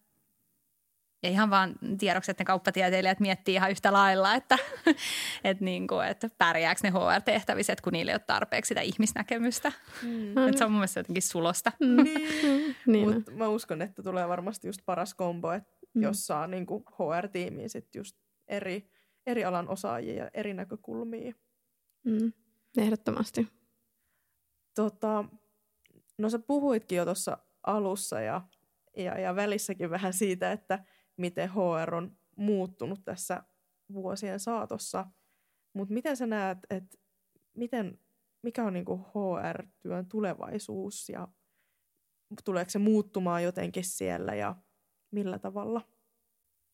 Ja 1.22 1.30
ihan 1.30 1.50
vaan 1.50 1.74
tiedoksi, 1.98 2.30
että 2.30 2.40
ne 2.40 2.46
kauppatieteilijät 2.46 3.20
miettii 3.20 3.54
ihan 3.54 3.70
yhtä 3.70 3.92
lailla, 3.92 4.34
että, 4.34 4.58
että, 5.44 5.64
niin 5.64 5.86
kuin, 5.86 6.06
että 6.06 6.28
pärjääkö 6.38 6.80
ne 6.82 6.90
HR-tehtävissä, 6.90 7.74
kun 7.84 7.92
niillä 7.92 8.12
ei 8.12 8.14
ole 8.14 8.24
tarpeeksi 8.26 8.68
sitä 8.68 8.80
ihmisnäkemystä. 8.80 9.72
Mm. 10.02 10.38
Että 10.38 10.58
se 10.58 10.64
on 10.64 10.70
mun 10.70 10.78
mielestä 10.78 11.00
jotenkin 11.00 11.22
sulosta. 11.22 11.72
Mm. 11.80 11.96
niin. 12.04 12.76
niin. 12.86 13.14
Mutta 13.14 13.30
mä 13.30 13.48
uskon, 13.48 13.82
että 13.82 14.02
tulee 14.02 14.28
varmasti 14.28 14.68
just 14.68 14.80
paras 14.86 15.14
kombo, 15.14 15.52
että 15.52 15.78
mm. 15.94 16.02
jos 16.02 16.26
saa 16.26 16.46
niin 16.46 16.66
kuin 16.66 16.84
HR-tiimiin 16.84 17.70
sit 17.70 17.94
just 17.94 18.16
eri, 18.48 18.90
eri 19.26 19.44
alan 19.44 19.68
osaajia 19.68 20.24
ja 20.24 20.30
eri 20.34 20.54
näkökulmia. 20.54 21.34
Mm. 22.04 22.32
Ehdottomasti. 22.78 23.48
Tota, 24.74 25.24
no 26.18 26.30
sä 26.30 26.38
puhuitkin 26.38 26.96
jo 26.98 27.04
tuossa 27.04 27.38
alussa 27.66 28.20
ja, 28.20 28.40
ja, 28.96 29.18
ja 29.18 29.36
välissäkin 29.36 29.90
vähän 29.90 30.12
siitä, 30.12 30.52
että– 30.52 30.78
miten 31.22 31.50
HR 31.50 31.94
on 31.94 32.16
muuttunut 32.36 33.04
tässä 33.04 33.42
vuosien 33.92 34.40
saatossa. 34.40 35.06
Mutta 35.72 35.94
miten 35.94 36.16
sä 36.16 36.26
näet, 36.26 36.58
että 36.70 36.98
miten, 37.56 37.98
mikä 38.42 38.64
on 38.64 38.72
niinku 38.72 38.96
HR-työn 38.96 40.06
tulevaisuus 40.06 41.08
ja 41.08 41.28
tuleeko 42.44 42.70
se 42.70 42.78
muuttumaan 42.78 43.42
jotenkin 43.42 43.84
siellä 43.84 44.34
ja 44.34 44.54
millä 45.10 45.38
tavalla? 45.38 45.80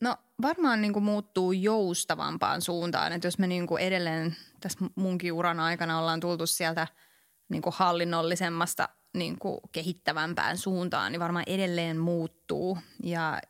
No 0.00 0.16
varmaan 0.42 0.80
niin 0.80 0.92
kuin 0.92 1.04
muuttuu 1.04 1.52
joustavampaan 1.52 2.62
suuntaan, 2.62 3.12
että 3.12 3.26
jos 3.26 3.38
me 3.38 3.46
niin 3.46 3.66
kuin 3.66 3.82
edelleen 3.82 4.36
tässä 4.60 4.78
munkin 4.94 5.32
uran 5.32 5.60
aikana 5.60 5.98
ollaan 5.98 6.20
tultu 6.20 6.46
sieltä 6.46 6.86
niin 7.48 7.62
kuin 7.62 7.74
hallinnollisemmasta 7.76 8.88
niin 9.16 9.38
kuin 9.38 9.60
kehittävämpään 9.72 10.58
suuntaan, 10.58 11.12
niin 11.12 11.20
varmaan 11.20 11.44
edelleen 11.46 11.98
muuttuu 11.98 12.78
ja 13.02 13.40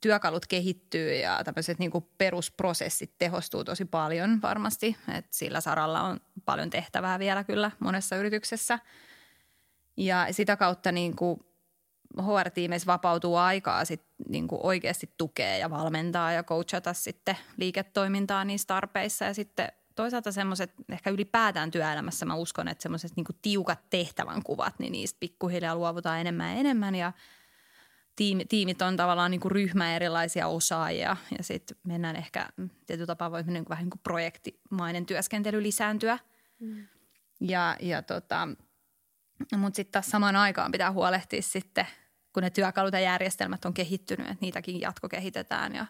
työkalut 0.00 0.46
kehittyy 0.46 1.14
ja 1.14 1.44
tämmöiset 1.44 1.78
niin 1.78 1.90
perusprosessit 2.18 3.12
tehostuu 3.18 3.64
tosi 3.64 3.84
paljon 3.84 4.42
varmasti, 4.42 4.96
että 5.08 5.36
sillä 5.36 5.60
saralla 5.60 6.02
on 6.02 6.20
paljon 6.44 6.70
tehtävää 6.70 7.18
vielä 7.18 7.44
kyllä 7.44 7.70
monessa 7.80 8.16
yrityksessä. 8.16 8.78
Ja 9.96 10.26
sitä 10.30 10.56
kautta 10.56 10.92
niin 10.92 11.16
kuin 11.16 11.40
HR-tiimeissä 12.16 12.86
vapautuu 12.86 13.36
aikaa 13.36 13.84
sit 13.84 14.02
niin 14.28 14.48
kuin 14.48 14.60
oikeasti 14.62 15.10
tukea 15.16 15.56
ja 15.56 15.70
valmentaa 15.70 16.32
ja 16.32 16.42
coachata 16.42 16.92
sitten 16.92 17.36
liiketoimintaa 17.56 18.44
niissä 18.44 18.66
tarpeissa. 18.66 19.24
Ja 19.24 19.34
sitten 19.34 19.72
toisaalta 19.94 20.32
semmoiset 20.32 20.74
ehkä 20.88 21.10
ylipäätään 21.10 21.70
työelämässä 21.70 22.26
mä 22.26 22.34
uskon, 22.34 22.68
että 22.68 22.82
semmoiset 22.82 23.16
niin 23.16 23.26
tiukat 23.42 23.80
tehtävänkuvat, 23.90 24.78
niin 24.78 24.92
niistä 24.92 25.16
pikkuhiljaa 25.20 25.76
luovutaan 25.76 26.20
enemmän 26.20 26.52
ja 26.52 26.60
enemmän. 26.60 26.94
Ja 26.94 27.12
tiimi, 28.18 28.44
tiimit 28.44 28.82
on 28.82 28.96
tavallaan 28.96 29.30
niin 29.30 29.40
kuin 29.40 29.52
ryhmä 29.52 29.96
erilaisia 29.96 30.46
osaajia 30.46 31.16
ja 31.38 31.44
sitten 31.44 31.76
mennään 31.84 32.16
ehkä 32.16 32.48
tietyllä 32.86 33.06
tapaa 33.06 33.30
voi 33.30 33.42
niin 33.42 33.64
kuin 33.64 33.68
vähän 33.68 33.84
niin 33.84 33.90
kuin 33.90 34.00
projektimainen 34.02 35.06
työskentely 35.06 35.62
lisääntyä. 35.62 36.18
Mm. 36.60 36.86
Ja, 37.40 37.76
ja 37.80 38.02
tota, 38.02 38.48
mutta 39.56 39.76
sitten 39.76 39.92
taas 39.92 40.10
samaan 40.10 40.36
aikaan 40.36 40.72
pitää 40.72 40.92
huolehtia 40.92 41.42
sitten, 41.42 41.86
kun 42.32 42.42
ne 42.42 42.50
työkalut 42.50 42.92
ja 42.92 43.00
järjestelmät 43.00 43.64
on 43.64 43.74
kehittynyt, 43.74 44.26
että 44.26 44.40
niitäkin 44.40 44.80
jatkokehitetään 44.80 45.74
ja, 45.74 45.86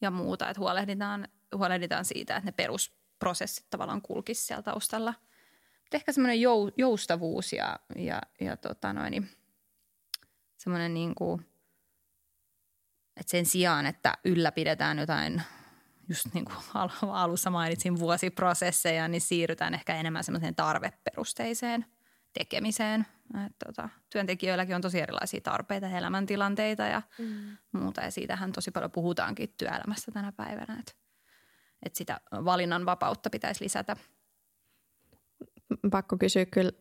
ja 0.00 0.10
muuta. 0.10 0.48
Että 0.48 0.60
huolehditaan, 0.60 1.28
huolehditaan 1.54 2.04
siitä, 2.04 2.36
että 2.36 2.48
ne 2.48 2.52
perusprosessit 2.52 3.66
tavallaan 3.70 4.02
kulkisivat 4.02 4.46
siellä 4.46 4.62
taustalla. 4.62 5.14
Mutta 5.80 5.96
ehkä 5.96 6.12
semmoinen 6.12 6.40
jou, 6.40 6.70
joustavuus 6.76 7.52
ja, 7.52 7.80
ja, 7.96 8.22
ja 8.40 8.56
tota 8.56 8.92
noin, 8.92 9.10
niin 9.10 9.30
semmoinen 10.66 10.94
niin 10.94 11.14
kuin, 11.14 11.40
että 13.16 13.30
sen 13.30 13.46
sijaan, 13.46 13.86
että 13.86 14.14
ylläpidetään 14.24 14.98
jotain 14.98 15.42
just 16.08 16.26
niin 16.34 16.44
kuin 16.44 16.56
alussa 17.12 17.50
mainitsin 17.50 17.98
vuosiprosesseja, 17.98 19.08
niin 19.08 19.20
siirrytään 19.20 19.74
ehkä 19.74 19.94
enemmän 19.96 20.24
semmoiseen 20.24 20.54
tarveperusteiseen– 20.54 21.86
tekemiseen. 22.38 23.06
Et 23.46 23.52
tota, 23.66 23.88
työntekijöilläkin 24.10 24.74
on 24.74 24.82
tosi 24.82 25.00
erilaisia 25.00 25.40
tarpeita, 25.40 25.88
elämäntilanteita 25.88 26.82
ja 26.82 27.02
mm. 27.18 27.56
muuta. 27.72 28.00
Ja 28.00 28.10
siitähän 28.10 28.52
tosi 28.52 28.70
paljon 28.70 28.90
puhutaankin 28.90 29.54
työelämässä 29.58 30.12
tänä 30.12 30.32
päivänä, 30.32 30.76
että 30.78 30.92
et 31.82 31.94
sitä 31.94 32.20
valinnan 32.32 32.86
vapautta 32.86 33.30
pitäisi 33.30 33.64
lisätä. 33.64 33.96
Pakko 35.90 36.18
kysyä 36.18 36.46
kyllä 36.46 36.72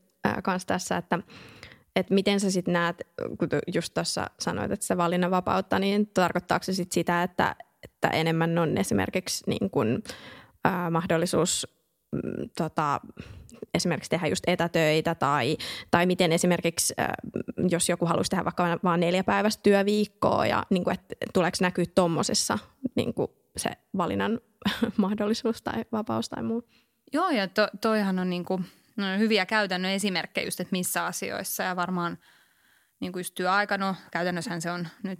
myös 0.47 0.65
tässä, 0.65 0.97
että 0.97 1.19
että 1.95 2.13
miten 2.13 2.39
sä 2.39 2.51
sitten 2.51 2.73
näet, 2.73 3.07
kun 3.39 3.49
just 3.73 3.93
tuossa 3.93 4.27
sanoit, 4.39 4.71
että 4.71 4.85
se 4.85 4.97
valinnanvapautta, 4.97 5.79
niin 5.79 6.07
tarkoittaako 6.07 6.63
se 6.63 6.73
sit 6.73 6.91
sitä, 6.91 7.23
että, 7.23 7.55
että 7.83 8.07
enemmän 8.07 8.57
on 8.57 8.77
esimerkiksi 8.77 9.43
niin 9.47 9.69
kun, 9.69 10.03
ää, 10.63 10.89
mahdollisuus 10.89 11.67
mm, 12.11 12.49
tota, 12.57 12.99
esimerkiksi 13.73 14.09
tehdä 14.09 14.27
just 14.27 14.43
etätöitä 14.47 15.15
tai, 15.15 15.57
tai 15.91 16.05
miten 16.05 16.31
esimerkiksi, 16.31 16.93
äh, 16.99 17.07
jos 17.69 17.89
joku 17.89 18.05
haluaisi 18.05 18.29
tehdä 18.29 18.43
vaikka 18.43 18.79
vain 18.83 18.99
neljä 18.99 19.23
päivästä 19.23 19.63
työviikkoa 19.63 20.45
ja 20.45 20.63
niin 20.69 20.83
kuin, 20.83 20.93
että 20.93 21.15
tuleeko 21.33 21.57
näkyä 21.61 21.85
tuommoisessa 21.95 22.59
niin 22.95 23.13
se 23.57 23.69
valinnan 23.97 24.39
mahdollisuus 24.97 25.61
tai 25.61 25.85
vapaus 25.91 26.29
tai 26.29 26.43
muu. 26.43 26.63
Joo 27.13 27.29
ja 27.29 27.47
to, 27.47 27.67
toihan 27.81 28.19
on 28.19 28.29
niin 28.29 28.45
kuin, 28.45 28.65
no, 28.95 29.17
hyviä 29.17 29.45
käytännön 29.45 29.91
esimerkkejä 29.91 30.47
just, 30.47 30.59
että 30.59 30.71
missä 30.71 31.05
asioissa 31.05 31.63
ja 31.63 31.75
varmaan– 31.75 32.17
niin 32.99 33.11
kuin 33.11 33.19
just 33.19 33.35
työaika, 33.35 33.77
no 33.77 33.95
käytännössähän 34.11 34.61
se 34.61 34.71
on 34.71 34.87
nyt 35.03 35.19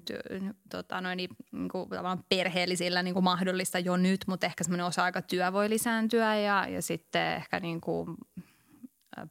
tota, 0.69 1.01
noin, 1.01 1.17
niin, 1.17 1.29
kuin, 1.71 1.89
perheellisillä 2.29 3.03
niin 3.03 3.13
kuin 3.13 3.23
mahdollista 3.23 3.79
jo 3.79 3.97
nyt, 3.97 4.21
mutta 4.27 4.45
ehkä 4.45 4.63
semmoinen 4.63 4.85
osa-aikatyö 4.85 5.53
voi 5.53 5.69
lisääntyä 5.69 6.35
ja, 6.35 6.67
ja 6.67 6.81
sitten 6.81 7.33
ehkä 7.33 7.59
niin 7.59 7.81
kuin, 7.81 8.07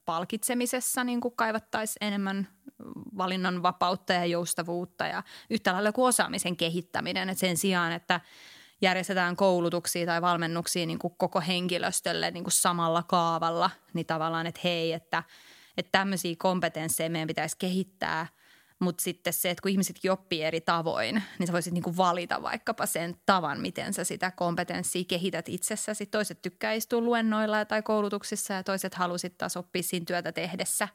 palkitsemisessa 0.04 1.04
niin 1.04 1.20
kuin 1.20 1.36
kaivattaisiin 1.36 2.06
enemmän 2.06 2.48
valinnan 3.18 3.62
vapautta 3.62 4.12
ja 4.12 4.24
joustavuutta 4.24 5.06
ja 5.06 5.22
yhtä 5.50 5.72
lailla 5.72 5.92
kuin 5.92 6.06
osaamisen 6.06 6.56
kehittäminen, 6.56 7.28
että 7.28 7.40
sen 7.40 7.56
sijaan, 7.56 7.92
että 7.92 8.20
järjestetään 8.84 9.36
koulutuksia 9.36 10.06
tai 10.06 10.22
valmennuksia 10.22 10.86
niin 10.86 10.98
kuin 10.98 11.14
koko 11.16 11.40
henkilöstölle 11.40 12.30
niin 12.30 12.44
kuin 12.44 12.52
samalla 12.52 13.02
kaavalla, 13.02 13.70
niin 13.94 14.06
tavallaan, 14.06 14.46
että 14.46 14.60
hei, 14.64 14.92
että– 14.92 15.22
että 15.76 15.92
tämmöisiä 15.92 16.34
kompetensseja 16.38 17.10
meidän 17.10 17.26
pitäisi 17.26 17.56
kehittää, 17.58 18.26
mutta 18.78 19.02
sitten 19.02 19.32
se, 19.32 19.50
että 19.50 19.62
kun 19.62 19.70
ihmisetkin 19.70 20.12
oppii 20.12 20.42
eri 20.42 20.60
tavoin, 20.60 21.22
niin 21.38 21.46
sä 21.46 21.52
voisit 21.52 21.72
niinku 21.72 21.96
valita 21.96 22.42
vaikkapa 22.42 22.86
sen 22.86 23.16
tavan, 23.26 23.60
miten 23.60 23.94
sä 23.94 24.04
sitä 24.04 24.30
kompetenssia 24.30 25.04
kehität 25.08 25.48
itsessäsi. 25.48 26.06
Toiset 26.06 26.42
tykkää 26.42 26.72
istua 26.72 27.00
luennoilla 27.00 27.64
tai 27.64 27.82
koulutuksissa 27.82 28.54
ja 28.54 28.62
toiset 28.62 28.94
halusit 28.94 29.38
taas 29.38 29.56
oppia 29.56 29.82
siinä 29.82 30.04
työtä 30.06 30.32
tehdessä. 30.32 30.88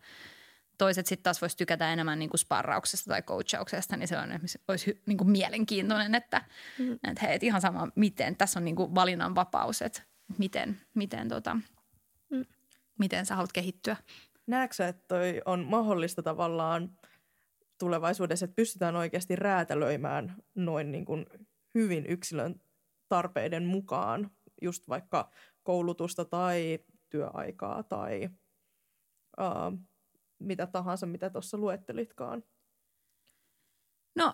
Toiset 0.80 1.06
sitten 1.08 1.24
taas 1.24 1.42
voisi 1.42 1.58
tykätä 1.58 1.94
enemmän 1.94 2.20
niin 2.20 2.30
kuin 2.30 2.40
sparrauksesta 2.40 3.10
tai 3.10 3.22
coachauksesta, 3.22 3.98
niin 3.98 4.08
se 4.08 4.18
on, 4.18 4.30
olisi 4.68 5.02
niin 5.06 5.18
kuin 5.18 5.30
mielenkiintoinen, 5.30 6.16
että, 6.16 6.42
mm. 6.80 6.94
että 6.94 7.26
hei, 7.26 7.36
et 7.36 7.44
ihan 7.44 7.62
sama 7.62 7.88
miten. 7.96 8.36
Tässä 8.36 8.60
on 8.60 8.66
niin 8.66 8.76
kuin 8.76 8.96
valinnan 8.96 9.36
vapaus, 9.36 9.82
että 9.82 10.02
miten, 10.38 10.82
miten, 10.94 11.30
tota, 11.30 11.58
mm. 12.30 12.46
miten 13.00 13.26
sä 13.26 13.36
haluat 13.36 13.54
kehittyä 13.54 13.96
näetkö 14.50 14.88
että 14.88 15.04
toi 15.08 15.42
on 15.46 15.66
mahdollista 15.66 16.24
tavallaan 16.24 16.98
tulevaisuudessa, 17.80 18.46
että 18.46 18.56
pystytään 18.56 18.96
oikeasti 18.96 19.36
räätälöimään 19.36 20.36
noin 20.56 20.92
niin 20.92 21.06
kuin 21.06 21.26
hyvin 21.76 22.06
yksilön 22.06 22.62
tarpeiden 23.10 23.66
mukaan 23.66 24.32
just 24.62 24.90
vaikka 24.90 25.32
koulutusta 25.64 26.26
tai 26.26 26.80
työaikaa 27.10 27.84
tai 27.84 28.30
uh, 29.40 29.80
mitä 30.40 30.68
tahansa, 30.68 31.06
mitä 31.06 31.30
tuossa 31.30 31.58
luettelitkaan? 31.58 32.44
No 34.16 34.34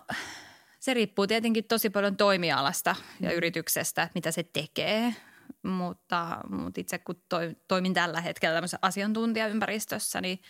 se 0.80 0.94
riippuu 0.94 1.26
tietenkin 1.26 1.64
tosi 1.64 1.90
paljon 1.90 2.16
toimialasta 2.16 2.96
ja 3.20 3.30
mm. 3.30 3.36
yrityksestä, 3.36 4.02
että 4.02 4.12
mitä 4.14 4.30
se 4.30 4.42
tekee 4.42 5.14
mutta, 5.62 6.40
mutta 6.50 6.80
itse 6.80 6.98
kun 6.98 7.22
toi, 7.28 7.56
toimin 7.68 7.94
tällä 7.94 8.20
hetkellä 8.20 8.54
tämmöisessä 8.54 8.78
asiantuntijaympäristössä, 8.82 10.20
niin, 10.20 10.42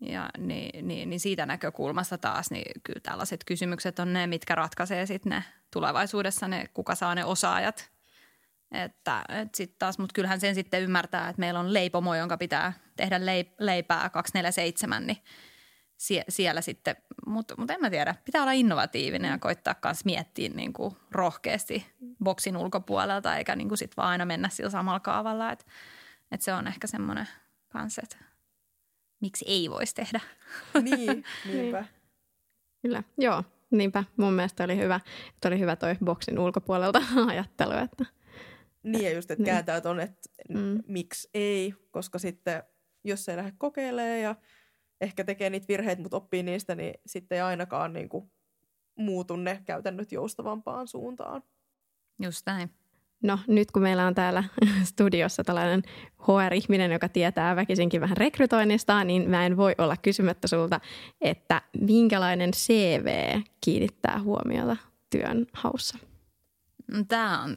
ja, 0.00 0.30
niin, 0.38 0.88
niin, 0.88 1.10
niin 1.10 1.20
siitä 1.20 1.46
näkökulmasta 1.46 2.18
taas, 2.18 2.50
niin 2.50 2.80
kyllä 2.82 3.00
tällaiset 3.02 3.44
kysymykset 3.44 3.98
on 3.98 4.12
ne, 4.12 4.26
mitkä 4.26 4.54
ratkaisee 4.54 5.06
sitten 5.06 5.30
ne 5.30 5.44
tulevaisuudessa, 5.70 6.48
ne, 6.48 6.68
kuka 6.74 6.94
saa 6.94 7.14
ne 7.14 7.24
osaajat. 7.24 7.91
Että, 8.72 9.24
et 9.28 9.54
sit 9.54 9.78
taas, 9.78 9.98
mutta 9.98 10.12
kyllähän 10.14 10.40
sen 10.40 10.54
sitten 10.54 10.82
ymmärtää, 10.82 11.28
että 11.28 11.40
meillä 11.40 11.60
on 11.60 11.74
leipomo, 11.74 12.14
jonka 12.14 12.36
pitää 12.36 12.72
tehdä 12.96 13.20
leipää 13.58 14.08
247, 14.10 15.06
niin 15.06 15.18
sie, 15.96 16.24
siellä 16.28 16.60
sitten, 16.60 16.96
mutta 17.26 17.54
mut 17.58 17.70
en 17.70 17.80
mä 17.80 17.90
tiedä, 17.90 18.14
pitää 18.24 18.42
olla 18.42 18.52
innovatiivinen 18.52 19.30
ja 19.30 19.38
koittaa 19.38 19.74
myös 19.84 20.04
miettiä 20.04 20.48
niin 20.48 20.72
kuin 20.72 20.96
rohkeasti 21.10 21.86
boksin 22.24 22.56
ulkopuolelta 22.56 23.36
eikä 23.36 23.56
niin 23.56 23.68
kuin 23.68 23.78
sit 23.78 23.96
vaan 23.96 24.08
aina 24.08 24.24
mennä 24.24 24.48
sillä 24.48 24.70
samalla 24.70 25.00
kaavalla, 25.00 25.52
että 25.52 25.64
et 26.30 26.42
se 26.42 26.52
on 26.52 26.66
ehkä 26.66 26.86
semmoinen 26.86 27.28
kanssa, 27.68 28.02
että 28.04 28.16
miksi 29.20 29.44
ei 29.48 29.70
voisi 29.70 29.94
tehdä. 29.94 30.20
Niin, 30.82 31.24
niinpä. 31.44 31.80
Niin. 31.80 31.88
Kyllä, 32.82 33.02
joo, 33.18 33.44
niinpä. 33.70 34.04
Mun 34.16 34.32
mielestä 34.32 34.64
oli 34.64 34.76
hyvä, 34.76 35.00
että 35.34 35.48
oli 35.48 35.58
hyvä 35.58 35.76
toi 35.76 35.96
boksin 36.04 36.38
ulkopuolelta 36.38 37.02
ajattelu. 37.30 37.72
Että, 37.72 38.04
niin 38.82 39.04
ja 39.04 39.12
just, 39.12 39.30
että 39.30 39.42
niin. 39.42 39.52
kääntäyt 39.52 39.86
on, 39.86 40.00
että 40.00 40.20
mm. 40.48 40.82
miksi 40.86 41.30
ei, 41.34 41.74
koska 41.90 42.18
sitten 42.18 42.62
jos 43.04 43.28
ei 43.28 43.36
lähde 43.36 43.52
kokeilemaan 43.58 44.20
ja– 44.20 44.34
ehkä 45.02 45.24
tekee 45.24 45.50
niitä 45.50 45.68
virheitä, 45.68 46.02
mutta 46.02 46.16
oppii 46.16 46.42
niistä, 46.42 46.74
niin 46.74 46.94
sitten 47.06 47.36
ei 47.36 47.42
ainakaan 47.42 47.92
niin 47.92 48.08
kuin 48.08 48.30
muutu 48.94 49.36
ne 49.36 49.62
käytännöt 49.64 50.12
joustavampaan 50.12 50.88
suuntaan. 50.88 51.42
Just 52.22 52.42
näin. 52.46 52.70
No 53.22 53.38
nyt 53.46 53.70
kun 53.70 53.82
meillä 53.82 54.06
on 54.06 54.14
täällä 54.14 54.44
studiossa 54.92 55.44
tällainen 55.44 55.82
HR-ihminen, 56.18 56.92
joka 56.92 57.08
tietää 57.08 57.56
väkisinkin 57.56 58.00
vähän 58.00 58.16
rekrytoinnista, 58.16 59.04
niin 59.04 59.30
mä 59.30 59.46
en 59.46 59.56
voi 59.56 59.74
olla 59.78 59.96
kysymättä 59.96 60.48
sulta, 60.48 60.80
että 61.20 61.62
minkälainen 61.80 62.50
CV 62.50 63.40
kiinnittää 63.60 64.20
huomiota 64.22 64.76
työn 65.10 65.46
haussa? 65.52 65.98
Tämä 67.08 67.42
on 67.42 67.56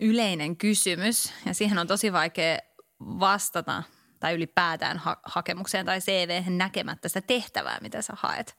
yleinen 0.00 0.56
kysymys 0.56 1.32
ja 1.46 1.54
siihen 1.54 1.78
on 1.78 1.86
tosi 1.86 2.12
vaikea 2.12 2.58
vastata 3.00 3.82
tai 4.20 4.34
ylipäätään 4.34 4.98
ha- 4.98 5.20
hakemukseen 5.24 5.86
tai 5.86 6.00
CV 6.00 6.42
näkemättä 6.48 7.08
sitä 7.08 7.20
tehtävää, 7.20 7.78
mitä 7.82 8.02
sä 8.02 8.12
haet. 8.16 8.56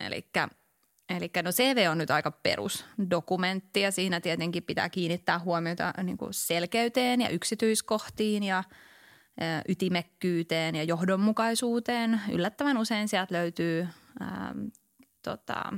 Eli 0.00 1.30
no 1.42 1.52
CV 1.52 1.86
on 1.90 1.98
nyt 1.98 2.10
aika 2.10 2.30
perusdokumentti 2.30 3.80
ja 3.80 3.90
siinä 3.90 4.20
tietenkin 4.20 4.62
pitää 4.62 4.88
kiinnittää 4.88 5.38
huomiota 5.38 5.92
niin 6.02 6.18
kuin 6.18 6.34
selkeyteen 6.34 7.20
ja 7.20 7.28
yksityiskohtiin 7.28 8.42
ja 8.42 8.64
ytimekkyyteen 9.68 10.74
ja 10.74 10.82
johdonmukaisuuteen. 10.82 12.20
Yllättävän 12.32 12.78
usein 12.78 13.08
sieltä 13.08 13.34
löytyy 13.34 13.88
ää, 14.20 14.54
tota, 15.22 15.72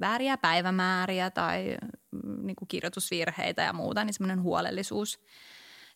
vääriä 0.00 0.36
päivämääriä 0.36 1.30
tai 1.30 1.76
mm, 2.10 2.46
niin 2.46 2.56
kuin 2.56 2.68
kirjoitusvirheitä 2.68 3.62
ja 3.62 3.72
muuta, 3.72 4.04
niin 4.04 4.14
semmoinen 4.14 4.42
huolellisuus. 4.42 5.20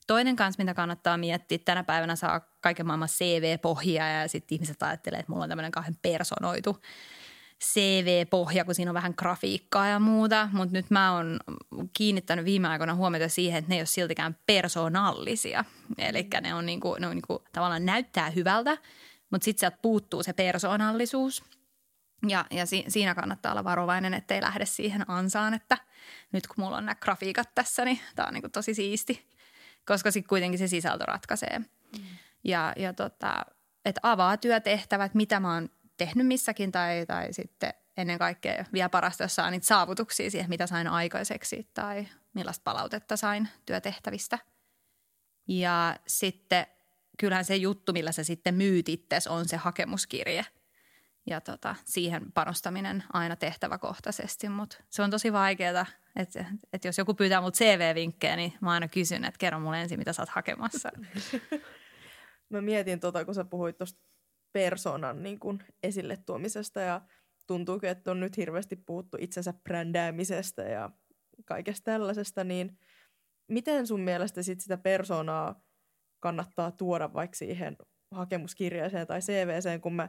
Toinen 0.07 0.37
kanssa, 0.37 0.63
mitä 0.63 0.75
kannattaa 0.75 1.17
miettiä, 1.17 1.59
tänä 1.59 1.85
päivänä 1.85 2.17
saa 2.17 2.41
kaiken 2.61 2.87
maailman 2.87 3.09
CV-pohjia 3.09 4.09
ja 4.09 4.29
sitten 4.29 4.57
ihmiset 4.57 4.83
ajattelee, 4.83 5.21
että 5.21 5.33
mulla 5.33 5.43
on 5.43 5.49
tämmöinen 5.49 5.73
kahden 5.73 5.99
personoitu 6.03 6.79
CV-pohja, 7.65 8.65
kun 8.65 8.75
siinä 8.75 8.91
on 8.91 8.95
vähän 8.95 9.15
grafiikkaa 9.17 9.87
ja 9.87 9.99
muuta, 9.99 10.49
mutta 10.53 10.73
nyt 10.73 10.91
mä 10.91 11.15
oon 11.15 11.41
kiinnittänyt 11.97 12.45
viime 12.45 12.69
aikoina 12.69 12.95
huomiota 12.95 13.29
siihen, 13.29 13.59
että 13.59 13.69
ne 13.69 13.75
ei 13.75 13.81
ole 13.81 13.87
siltikään 13.87 14.37
persoonallisia. 14.47 15.65
Eli 15.99 16.29
ne 16.41 16.55
on, 16.55 16.67
niinku, 16.67 16.97
ne 17.01 17.07
on 17.07 17.17
niinku, 17.17 17.45
tavallaan 17.53 17.87
näyttää 17.87 18.31
hyvältä, 18.31 18.79
mutta 19.31 19.45
sitten 19.45 19.61
sieltä 19.61 19.79
puuttuu 19.83 20.23
se 20.23 20.33
persoonallisuus. 20.33 21.45
Ja, 22.29 22.45
ja 22.51 22.67
si, 22.67 22.85
siinä 22.89 23.15
kannattaa 23.15 23.53
olla 23.53 23.65
varovainen, 23.65 24.15
ettei 24.15 24.43
lähde 24.43 24.67
siihen 24.67 25.11
ansaan, 25.11 25.55
että 25.55 25.79
nyt 26.33 26.47
kun 26.47 26.65
mulla 26.65 26.77
on 26.77 26.87
nämä 26.87 26.95
grafiikat 26.95 27.55
tässä, 27.55 27.85
niin 27.85 28.01
tämä 28.15 28.27
on 28.27 28.35
niinku 28.35 28.49
tosi 28.49 28.75
siisti, 28.75 29.31
koska 29.87 30.11
sitten 30.11 30.29
kuitenkin 30.29 30.59
se 30.59 30.69
sisältö 30.69 31.07
ratkaisee. 31.07 31.59
Mm. 31.59 32.05
Ja, 32.45 32.73
ja 32.77 32.93
tota, 32.93 33.47
että 33.85 34.01
avaa 34.03 34.37
työtehtävät, 34.37 35.15
mitä 35.15 35.41
mä 35.41 35.55
oon 35.55 35.69
tehnyt 35.97 36.27
missäkin 36.27 36.73
tai, 36.73 37.07
tai 37.07 37.33
sitten 37.33 37.75
ennen 37.97 38.19
kaikkea 38.19 38.65
vielä 38.73 38.89
parasta, 38.89 39.25
jos 39.25 39.35
saa 39.35 39.51
niitä 39.51 39.67
saavutuksia 39.67 40.31
siihen, 40.31 40.51
mitä 40.51 40.67
sain 40.67 40.87
aikaiseksi 40.89 41.71
tai 41.75 42.07
millaista 42.35 42.63
palautetta 42.65 43.17
sain 43.17 43.49
työtehtävistä. 43.67 44.39
Ja 45.49 45.97
sitten 46.07 46.67
kyllähän 47.19 47.45
se 47.45 47.57
juttu, 47.57 47.93
millä 47.93 48.13
sä 48.13 48.25
sitten 48.25 48.55
myyt 48.55 48.89
itses, 48.89 49.27
on 49.27 49.49
se 49.49 49.57
hakemuskirje. 49.57 50.47
Ja 51.27 51.41
tota, 51.41 51.77
siihen 51.85 52.33
panostaminen 52.33 53.05
aina 53.13 53.37
tehtäväkohtaisesti, 53.37 54.49
mutta 54.49 54.77
se 54.91 55.03
on 55.03 55.11
tosi 55.11 55.33
vaikeaa, 55.33 55.87
että, 56.17 56.45
että 56.73 56.89
jos 56.89 56.99
joku 56.99 57.15
pyytää 57.15 57.41
mut 57.41 57.55
CV-vinkkejä, 57.55 58.37
niin 58.37 58.53
mä 58.61 58.71
aina 58.71 58.89
kysyn, 58.89 59.25
että 59.25 59.39
kerro 59.39 59.61
mulle 59.61 59.81
ensin, 59.81 59.99
mitä 59.99 60.13
sä 60.13 60.23
oot 60.23 60.29
hakemassa. 60.29 60.91
mä 62.53 62.61
mietin 62.61 63.01
tota, 63.01 63.25
kun 63.25 63.35
sä 63.35 63.45
puhuit 63.45 63.79
tuosta 63.79 64.09
persoonan 64.53 65.23
niin 65.23 65.41
kuin 65.41 65.59
esille 65.83 66.17
tuomisesta 66.17 66.81
ja 66.81 67.01
tuntuukin, 67.47 67.91
että 67.91 68.11
on 68.11 68.21
nyt 68.21 68.37
hirveästi 68.37 68.77
puhuttu 68.77 69.17
itsensä 69.21 69.53
brändäämisestä 69.53 70.63
ja 70.63 70.91
kaikesta 71.45 71.85
tällaisesta, 71.85 72.45
niin 72.45 72.79
miten 73.49 73.87
sun 73.87 74.01
mielestä 74.01 74.43
sit 74.43 74.61
sitä 74.61 74.77
persoonaa 74.77 75.61
kannattaa 76.21 76.71
tuoda 76.71 77.13
vaikka 77.13 77.37
siihen 77.37 77.77
hakemuskirjaiseen 78.11 79.07
tai 79.07 79.21
CVseen, 79.21 79.81
kun 79.81 79.95
mä 79.95 80.09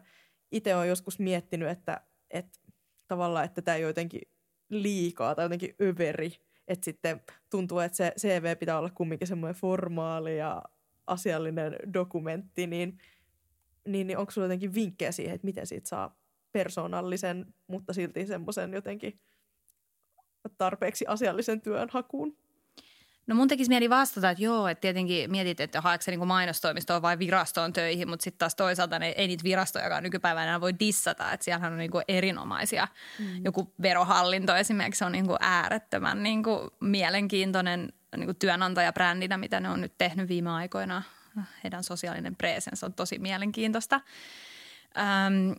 itse 0.52 0.76
olen 0.76 0.90
joskus 0.90 1.20
miettinyt, 1.20 1.70
että, 1.70 2.02
että 2.32 2.60
tavallaan, 3.08 3.46
että 3.46 3.62
tämä 3.62 3.76
ei 3.76 3.84
ole 3.84 3.90
jotenkin 3.90 4.22
liikaa 4.70 5.36
tai 5.36 5.46
jotenkin 5.46 5.76
överi, 5.82 6.32
että 6.68 6.86
sitten 6.86 7.22
tuntuu, 7.50 7.80
että 7.80 7.96
se 7.96 8.14
CV 8.20 8.58
pitää 8.58 8.78
olla 8.80 8.90
kumminkin 8.90 9.28
semmoinen 9.28 9.62
formaali 9.62 10.38
ja 10.38 10.64
asiallinen 11.08 11.76
dokumentti, 11.94 12.68
niin– 12.68 12.98
niin, 13.88 14.08
niin 14.08 14.18
onko 14.18 14.32
sulla 14.32 14.46
jotenkin 14.46 14.74
vinkkejä 14.74 15.12
siihen, 15.12 15.36
että 15.36 15.46
miten 15.46 15.68
siitä 15.68 15.90
saa 15.90 16.20
persoonallisen, 16.52 17.54
mutta 17.68 17.94
silti 17.94 18.28
semmoisen 18.28 18.74
jotenkin 18.74 19.20
tarpeeksi 20.58 21.06
asiallisen 21.08 21.62
työn 21.62 21.90
hakuun? 21.92 22.38
No 23.28 23.36
mun 23.36 23.48
tekisi 23.48 23.70
mieli 23.70 23.90
vastata, 23.90 24.30
että 24.30 24.44
joo, 24.44 24.68
että 24.68 24.82
tietenkin 24.82 25.32
mietit, 25.32 25.60
että 25.60 25.82
haeeko 25.82 26.02
se 26.02 26.12
niin 26.12 26.28
mainostoimistoon 26.28 27.02
vai 27.02 27.20
virastoon 27.20 27.74
töihin, 27.74 28.10
mutta 28.10 28.24
sitten 28.24 28.40
taas 28.40 28.56
toisaalta 28.56 29.00
ne, 29.00 29.08
ei 29.08 29.28
niitä 29.28 29.44
virastojakaan 29.44 30.04
nykypäivänä 30.04 30.44
enää 30.44 30.62
voi 30.62 30.80
dissata, 30.80 31.32
että 31.32 31.44
siellähän 31.44 31.72
on 31.72 31.80
niin 31.80 31.92
kuin 31.92 32.04
erinomaisia. 32.08 32.88
Mm. 33.20 33.46
Joku 33.46 33.74
verohallinto 33.82 34.56
esimerkiksi 34.56 35.04
on 35.04 35.12
niin 35.12 35.28
kuin 35.28 35.38
äärettömän 35.42 36.24
niin 36.24 36.44
kuin 36.44 36.70
mielenkiintoinen 36.80 37.94
niin 38.18 38.28
kuin 38.28 38.38
työnantajabrändinä, 38.38 39.38
mitä 39.38 39.60
ne 39.60 39.70
on 39.70 39.82
nyt 39.82 39.98
tehnyt 39.98 40.30
viime 40.30 40.50
aikoina 40.50 41.02
heidän 41.64 41.84
sosiaalinen 41.84 42.36
presens 42.36 42.84
on 42.84 42.94
tosi 42.94 43.20
mielenkiintoista. 43.20 44.02
Ähm, 44.98 45.52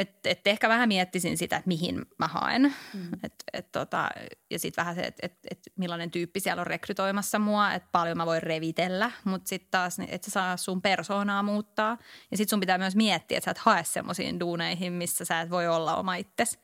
et, 0.00 0.26
et 0.26 0.46
ehkä 0.46 0.68
vähän 0.68 0.88
miettisin 0.88 1.38
sitä, 1.38 1.56
että 1.56 1.68
mihin 1.68 2.06
mä 2.18 2.28
haen. 2.28 2.74
Mm. 2.94 3.10
Et, 3.22 3.34
et 3.52 3.72
tota, 3.72 4.08
ja 4.50 4.58
sitten 4.58 4.82
vähän 4.82 4.94
se, 4.94 5.02
että 5.02 5.26
et, 5.26 5.34
et 5.50 5.58
millainen 5.76 6.10
tyyppi 6.10 6.40
siellä 6.40 6.60
on 6.60 6.66
rekrytoimassa 6.66 7.38
mua, 7.38 7.72
että 7.72 7.88
paljon 7.92 8.16
mä 8.16 8.26
voin 8.26 8.42
revitellä, 8.42 9.10
mutta 9.24 9.48
sitten 9.48 9.70
taas, 9.70 9.98
että 10.08 10.24
sä 10.24 10.30
saa 10.30 10.56
sun 10.56 10.82
persoonaa 10.82 11.42
muuttaa. 11.42 11.98
Ja 12.30 12.36
sitten 12.36 12.50
sun 12.50 12.60
pitää 12.60 12.78
myös 12.78 12.96
miettiä, 12.96 13.38
että 13.38 13.44
sä 13.44 13.50
et 13.50 13.58
hae 13.58 13.84
semmoisiin 13.84 14.40
duuneihin, 14.40 14.92
missä 14.92 15.24
sä 15.24 15.40
et 15.40 15.50
voi 15.50 15.68
olla 15.68 15.96
oma 15.96 16.14
itsesi. 16.14 16.58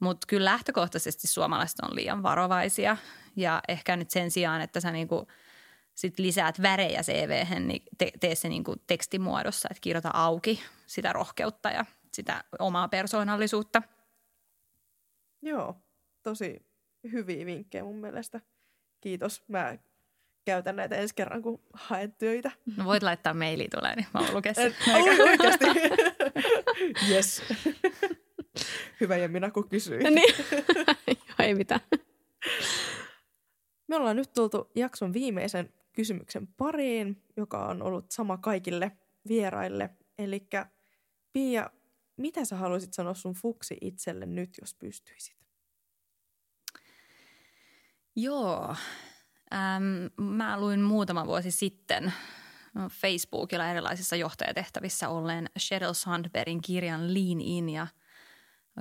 Mutta 0.00 0.26
kyllä 0.26 0.44
lähtökohtaisesti 0.44 1.26
suomalaiset 1.26 1.80
on 1.80 1.96
liian 1.96 2.22
varovaisia 2.22 2.96
ja 3.36 3.60
ehkä 3.68 3.96
nyt 3.96 4.10
sen 4.10 4.30
sijaan, 4.30 4.60
että 4.60 4.80
sä 4.80 4.92
niinku– 4.92 5.26
sit 5.98 6.18
lisäät 6.18 6.62
värejä 6.62 7.02
cv 7.02 7.60
niin 7.60 7.82
te, 7.98 8.12
tee 8.20 8.34
se 8.34 8.48
niin 8.48 8.64
kuin 8.64 8.80
tekstimuodossa, 8.86 9.68
että 9.70 9.80
kirjoita 9.80 10.10
auki 10.14 10.62
sitä 10.86 11.12
rohkeutta 11.12 11.70
ja 11.70 11.84
sitä 12.18 12.44
omaa 12.58 12.88
persoonallisuutta. 12.88 13.82
Joo, 15.42 15.76
tosi 16.22 16.66
hyviä 17.12 17.46
vinkkejä 17.46 17.84
mun 17.84 18.00
mielestä. 18.00 18.40
Kiitos. 19.00 19.42
Mä 19.48 19.78
käytän 20.44 20.76
näitä 20.76 20.96
ensi 20.96 21.14
kerran, 21.14 21.42
kun 21.42 21.60
haen 21.72 22.12
töitä. 22.12 22.50
No 22.76 22.84
voit 22.84 23.02
laittaa 23.02 23.34
maili 23.34 23.68
tulee, 23.68 23.96
niin 23.96 24.06
mä 24.14 24.20
oon 24.20 24.42
sen. 24.54 24.74
Oikeasti. 24.94 25.64
yes. 27.10 27.42
Hyvä 29.00 29.16
ja 29.16 29.28
minä 29.28 29.50
kun 29.50 29.68
kysyin. 29.68 30.02
No 30.02 30.10
niin. 30.10 30.34
ei 31.38 31.54
mitään. 31.54 31.80
Me 33.86 33.96
ollaan 33.96 34.16
nyt 34.16 34.32
tultu 34.32 34.70
jakson 34.74 35.12
viimeisen 35.12 35.72
kysymyksen 35.92 36.46
pariin, 36.46 37.22
joka 37.36 37.66
on 37.66 37.82
ollut 37.82 38.10
sama 38.10 38.38
kaikille 38.38 38.92
vieraille. 39.28 39.90
Eli 40.18 40.48
Pia, 41.32 41.70
mitä 42.18 42.44
sä 42.44 42.56
haluaisit 42.56 42.94
sanoa 42.94 43.14
sun 43.14 43.34
fuksi 43.34 43.76
itselle 43.80 44.26
nyt, 44.26 44.50
jos 44.60 44.74
pystyisit? 44.74 45.36
Joo. 48.16 48.76
Ähm, 49.54 49.84
mä 50.20 50.60
luin 50.60 50.80
muutama 50.80 51.26
vuosi 51.26 51.50
sitten 51.50 52.12
Facebookilla 52.90 53.68
erilaisissa 53.70 54.16
johtajatehtävissä 54.16 55.08
olleen 55.08 55.50
Sheryl 55.58 55.92
Sandbergin 55.92 56.62
kirjan 56.62 57.14
Lean 57.14 57.40
In 57.40 57.68
ja 57.68 57.86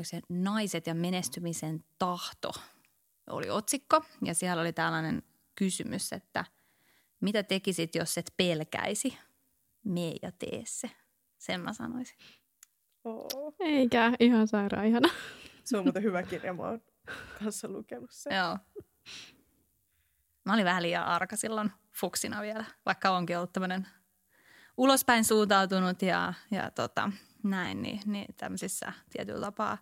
se 0.02 0.22
Naiset 0.30 0.88
ja 0.88 0.96
menestymisen 0.96 1.84
tahto 2.00 2.52
oli 3.30 3.50
otsikko. 3.50 4.02
Ja 4.26 4.34
siellä 4.34 4.62
oli 4.62 4.74
tällainen 4.74 5.24
kysymys, 5.56 6.14
että– 6.14 6.46
mitä 7.20 7.44
tekisit, 7.44 7.96
jos 7.96 8.18
et 8.18 8.34
pelkäisi? 8.38 9.18
Mie 9.84 10.16
ja 10.22 10.32
tee 10.32 10.64
se. 10.66 10.92
Sen 11.38 11.62
mä 11.62 11.74
sanoisin. 11.74 12.18
Oh. 13.08 13.56
Eikä, 13.60 14.12
ihan 14.20 14.48
sairaan 14.48 14.86
ihana. 14.86 15.10
Se 15.64 15.78
on 15.78 15.84
muuten 15.84 16.04
hyvä 16.04 16.24
kirja, 16.24 16.54
mä 16.54 16.64
oon 16.64 16.82
kanssa 17.40 17.68
lukenut 17.68 18.12
sen. 18.12 18.36
Joo. 18.36 18.58
Mä 20.46 20.54
olin 20.54 20.66
vähän 20.66 20.84
liian 20.84 21.06
arka 21.06 21.36
silloin 21.36 21.72
fuksina 21.94 22.42
vielä, 22.42 22.66
vaikka 22.86 23.10
onkin 23.10 23.38
ollut 23.38 23.54
tämmöinen 23.54 23.88
ulospäin 24.78 25.26
suuntautunut 25.26 26.02
ja, 26.02 26.34
ja 26.52 26.72
tota, 26.72 27.12
näin, 27.44 27.82
niin, 27.82 28.00
niin 28.06 28.36
tämmöisissä 28.38 28.94
tietyllä 29.10 29.42
tapaa 29.42 29.78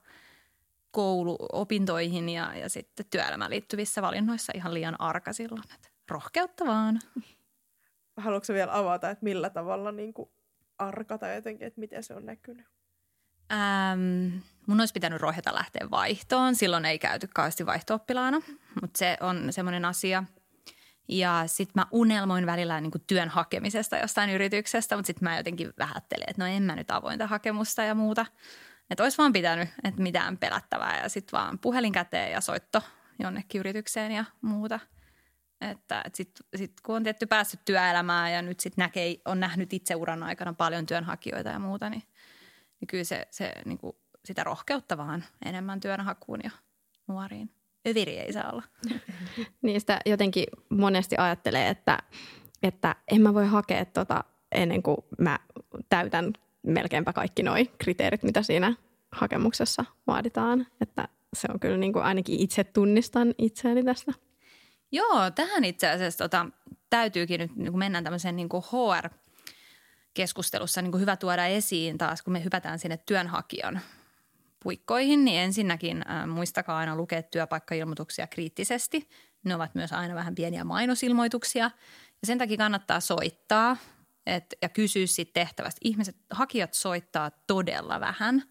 kouluopintoihin 0.92 2.30
ja, 2.30 2.56
ja 2.56 2.70
sitten 2.70 3.06
työelämään 3.10 3.52
liittyvissä 3.52 4.02
valinnoissa 4.02 4.54
ihan 4.56 4.74
liian 4.74 5.02
arka 5.02 5.34
silloin. 5.34 5.74
Että 5.76 5.90
rohkeutta 6.10 6.66
vaan. 6.66 7.00
Haluatko 8.18 8.54
vielä 8.54 8.78
avata, 8.78 9.10
että 9.10 9.24
millä 9.24 9.50
tavalla 9.50 9.92
niin 9.92 10.14
kuin 10.14 10.30
arka 10.78 11.18
tai 11.18 11.36
jotenkin, 11.36 11.68
että 11.68 11.80
miten 11.80 12.04
se 12.04 12.14
on 12.14 12.26
näkynyt? 12.26 12.75
Ähm, 13.52 14.38
mun 14.68 14.80
olisi 14.80 14.94
pitänyt 14.94 15.22
rohjeta 15.22 15.56
lähteä 15.56 15.88
vaihtoon. 15.92 16.56
Silloin 16.56 16.86
ei 16.86 17.00
käyty 17.00 17.28
kauheasti 17.28 17.66
vaihto 17.66 18.00
mutta 18.82 18.98
se 18.98 19.18
on 19.20 19.54
semmoinen 19.54 19.86
asia. 19.86 20.24
Ja 21.08 21.44
sitten 21.46 21.82
mä 21.82 21.86
unelmoin 21.92 22.46
välillä 22.46 22.82
niin 22.82 22.92
työn 23.08 23.30
hakemisesta 23.30 23.98
jostain 23.98 24.30
yrityksestä, 24.30 24.96
mutta 24.96 25.08
sitten 25.08 25.24
mä 25.24 25.38
jotenkin 25.38 25.74
vähättelin, 25.78 26.30
että 26.30 26.42
no 26.42 26.48
en 26.48 26.64
mä 26.64 26.76
nyt 26.76 26.92
avointa 26.92 27.28
hakemusta 27.28 27.84
ja 27.84 27.96
muuta. 27.96 28.26
Että 28.90 29.04
olisi 29.04 29.18
vaan 29.18 29.34
pitänyt, 29.34 29.70
että 29.84 30.02
mitään 30.02 30.38
pelättävää 30.38 31.02
ja 31.04 31.10
sitten 31.10 31.38
vaan 31.38 31.60
puhelin 31.60 31.92
käteen 31.92 32.32
ja 32.32 32.42
soitto 32.42 32.82
jonnekin 33.20 33.60
yritykseen 33.60 34.12
ja 34.12 34.26
muuta– 34.42 34.80
että 35.62 36.02
et 36.06 36.16
sitten 36.16 36.46
sit, 36.56 36.74
kun 36.84 36.96
on 36.96 37.04
tietty 37.04 37.26
päässyt 37.26 37.60
työelämään 37.66 38.34
ja 38.34 38.42
nyt 38.42 38.60
sitten 38.60 38.84
näkee, 38.84 39.16
on 39.26 39.40
nähnyt 39.40 39.74
itse 39.74 39.96
uran 39.96 40.24
aikana 40.24 40.54
paljon 40.54 40.86
työnhakijoita 40.86 41.50
ja 41.50 41.60
muuta, 41.60 41.90
niin, 41.90 42.04
niin 42.86 42.88
kyllä 42.88 43.04
se, 43.04 43.28
se 43.32 43.54
niin 43.66 43.78
kuin 43.78 43.96
sitä 44.26 44.44
rohkeutta 44.44 44.98
vaan 44.98 45.24
enemmän 45.46 45.80
työnhakuun 45.80 46.40
ja 46.44 46.50
nuoriin. 47.08 47.50
Öviri 47.88 48.18
ei 48.18 48.34
saa 48.34 48.52
olla. 48.52 48.64
Niistä 49.62 50.00
jotenkin 50.06 50.46
monesti 50.70 51.16
ajattelee, 51.18 51.70
että, 51.70 52.00
että 52.64 52.96
en 53.12 53.22
mä 53.22 53.34
voi 53.34 53.48
hakea 53.48 53.86
tota 53.86 54.24
ennen 54.52 54.84
kuin 54.84 54.98
mä 55.18 55.40
täytän 55.90 56.34
melkeinpä 56.64 57.14
kaikki 57.14 57.44
nuo 57.44 57.56
kriteerit, 57.78 58.24
mitä 58.24 58.44
siinä 58.44 58.74
hakemuksessa 59.12 59.86
vaaditaan. 60.08 60.68
Että 60.82 61.08
se 61.34 61.48
on 61.54 61.60
kyllä 61.60 61.78
niin 61.78 61.94
kuin 61.94 62.06
ainakin 62.06 62.40
itse 62.40 62.64
tunnistan 62.64 63.34
itseäni 63.38 63.84
tästä. 63.84 64.14
Joo, 64.92 65.32
tähän 65.36 65.64
itse 65.64 65.90
asiassa 65.90 66.24
tota, 66.24 66.46
täytyykin 66.90 67.40
nyt 67.40 67.56
niin 67.56 67.78
mennä 67.78 68.02
tämmöisen 68.02 68.36
niin 68.36 68.50
kuin 68.50 68.64
HR-keskustelussa 70.16 70.82
niin 70.82 70.92
kuin 70.92 71.02
hyvä 71.02 71.16
tuoda 71.16 71.46
esiin 71.46 71.98
taas, 71.98 72.22
kun 72.22 72.34
me 72.34 72.44
hypätään 72.44 72.80
sinne 72.80 72.98
työnhakijan 72.98 73.82
puikkoihin, 74.64 75.26
niin 75.26 75.42
ensinnäkin 75.42 76.04
äh, 76.10 76.28
muistakaa 76.28 76.78
aina 76.78 76.96
lukea 76.96 77.24
työpaikkailmoituksia 77.24 78.28
kriittisesti. 78.28 79.10
Ne 79.44 79.56
ovat 79.56 79.76
myös 79.76 79.94
aina 79.94 80.16
vähän 80.16 80.36
pieniä 80.36 80.64
mainosilmoituksia. 80.64 81.64
Ja 82.22 82.28
sen 82.28 82.38
takia 82.38 82.58
kannattaa 82.58 83.00
soittaa 83.00 83.78
et, 84.26 84.46
ja 84.62 84.70
kysyä 84.70 85.08
sitten 85.08 85.42
tehtävästä. 85.42 85.80
Ihmiset, 85.84 86.16
hakijat 86.32 86.74
soittaa 86.74 87.32
todella 87.48 88.00
vähän. 88.00 88.44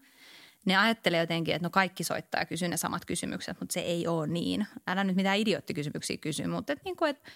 Ne 0.65 0.77
ajattelee 0.77 1.19
jotenkin, 1.19 1.55
että 1.55 1.65
no 1.65 1.69
kaikki 1.69 2.03
soittaa 2.03 2.41
ja 2.41 2.45
kysyy 2.45 2.67
ne 2.67 2.77
samat 2.77 3.05
kysymykset, 3.05 3.59
mutta 3.59 3.73
se 3.73 3.79
ei 3.79 4.07
ole 4.07 4.27
niin. 4.27 4.67
Älä 4.87 5.03
nyt 5.03 5.15
mitään 5.15 5.37
idioottikysymyksiä 5.37 6.17
kysy, 6.17 6.47
mutta 6.47 6.73
et 6.73 6.83
niin 6.85 6.95
kuin, 6.95 7.09
että 7.09 7.31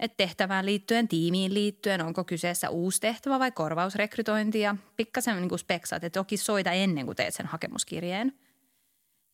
et 0.00 0.16
tehtävään 0.16 0.66
liittyen, 0.66 1.08
tiimiin 1.08 1.54
liittyen, 1.54 2.00
onko 2.00 2.24
kyseessä 2.24 2.70
uusi 2.70 3.00
tehtävä 3.00 3.38
vai 3.38 3.50
korvausrekrytointi 3.50 4.60
ja 4.60 4.76
pikkasen 4.96 5.40
niin 5.40 5.58
speksaat, 5.58 6.04
että 6.04 6.18
toki 6.20 6.36
soita 6.36 6.72
ennen 6.72 7.06
kuin 7.06 7.16
teet 7.16 7.34
sen 7.34 7.46
hakemuskirjeen. 7.46 8.38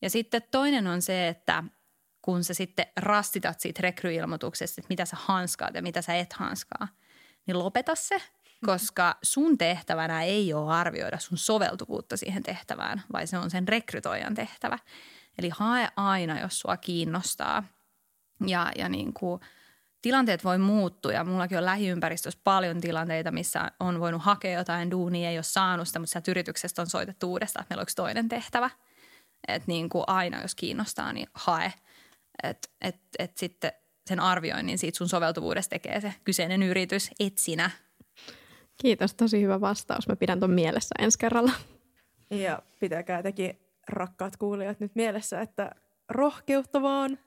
Ja 0.03 0.11
sitten 0.11 0.43
toinen 0.51 0.87
on 0.87 1.03
se, 1.03 1.29
että 1.29 1.65
kun 2.23 2.45
sä 2.45 2.55
sitten 2.55 2.87
rastitat 2.97 3.61
siitä 3.61 3.83
rekryilmoituksesta, 3.83 4.81
että 4.81 4.91
mitä 4.91 5.05
sä 5.05 5.17
hanskaat 5.21 5.75
ja 5.75 5.83
mitä 5.83 6.03
sä 6.03 6.17
et 6.17 6.33
hanskaa, 6.33 6.89
niin 7.47 7.59
lopeta 7.59 7.95
se, 7.95 8.23
koska 8.67 9.19
sun 9.23 9.59
tehtävänä 9.59 10.23
ei 10.23 10.53
ole 10.55 10.73
arvioida 10.73 11.19
sun 11.19 11.39
soveltuvuutta 11.39 12.17
siihen 12.17 12.43
tehtävään, 12.43 13.03
vai 13.13 13.27
se 13.27 13.39
on 13.39 13.51
sen 13.51 13.69
rekrytoijan 13.69 14.35
tehtävä. 14.35 14.79
Eli 15.39 15.49
hae 15.49 15.89
aina, 15.97 16.41
jos 16.41 16.61
sua 16.61 16.77
kiinnostaa. 16.77 17.63
Ja, 18.47 18.73
ja 18.77 18.89
niin 18.89 19.13
kuin, 19.13 19.41
tilanteet 20.03 20.45
voi 20.45 20.59
muuttua 20.59 21.13
ja 21.13 21.25
mullakin 21.25 21.59
on 21.59 21.65
lähiympäristössä 21.65 22.41
paljon 22.45 22.81
tilanteita, 22.81 23.31
missä 23.31 23.71
on 23.81 24.01
voinut 24.01 24.23
hakea 24.23 24.59
jotain 24.59 24.91
duunia, 24.91 25.31
ei 25.31 25.37
ole 25.37 25.43
saanut 25.43 25.87
sitä, 25.89 25.99
mutta 25.99 26.13
sieltä 26.13 26.31
yrityksestä 26.31 26.83
on 26.83 26.87
soitettu 26.87 27.31
uudestaan, 27.31 27.63
että 27.63 27.73
meillä 27.73 27.81
on 27.81 27.85
yksi 27.85 27.97
toinen 27.97 28.29
tehtävä. 28.29 28.71
Että 29.49 29.65
niin 29.67 29.89
kuin 29.89 30.05
aina, 30.07 30.43
jos 30.43 30.55
kiinnostaa, 30.55 31.13
niin 31.13 31.27
hae. 31.35 31.73
Että 32.43 32.69
et, 32.81 32.97
et 33.19 33.39
sitten 33.39 33.73
sen 34.07 34.21
arvioinnin 34.21 34.79
siitä 34.79 34.99
sun 34.99 35.09
soveltuvuudesta 35.09 35.71
tekee 35.71 36.01
se 36.01 36.15
kyseinen 36.25 36.63
yritys, 36.63 37.11
et 37.21 37.39
sinä. 37.39 37.71
Kiitos, 38.83 39.15
tosi 39.15 39.43
hyvä 39.43 39.61
vastaus. 39.61 40.09
Mä 40.09 40.17
pidän 40.17 40.41
ton 40.41 40.51
mielessä 40.51 40.95
ensi 40.99 41.19
kerralla. 41.19 41.53
Ja 42.31 42.63
pitäkää 42.81 43.23
tekin 43.23 43.59
rakkaat 43.89 44.37
kuulijat 44.37 44.81
nyt 44.81 44.95
mielessä, 44.95 45.41
että 45.41 45.71
rohkeutta 46.09 46.83
vaan 46.83 47.19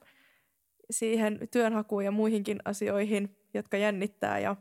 siihen 0.90 1.38
työnhakuun 1.50 2.04
ja 2.04 2.10
muihinkin 2.10 2.58
asioihin, 2.64 3.36
jotka 3.54 3.76
jännittää 3.76 4.38
ja, 4.38 4.56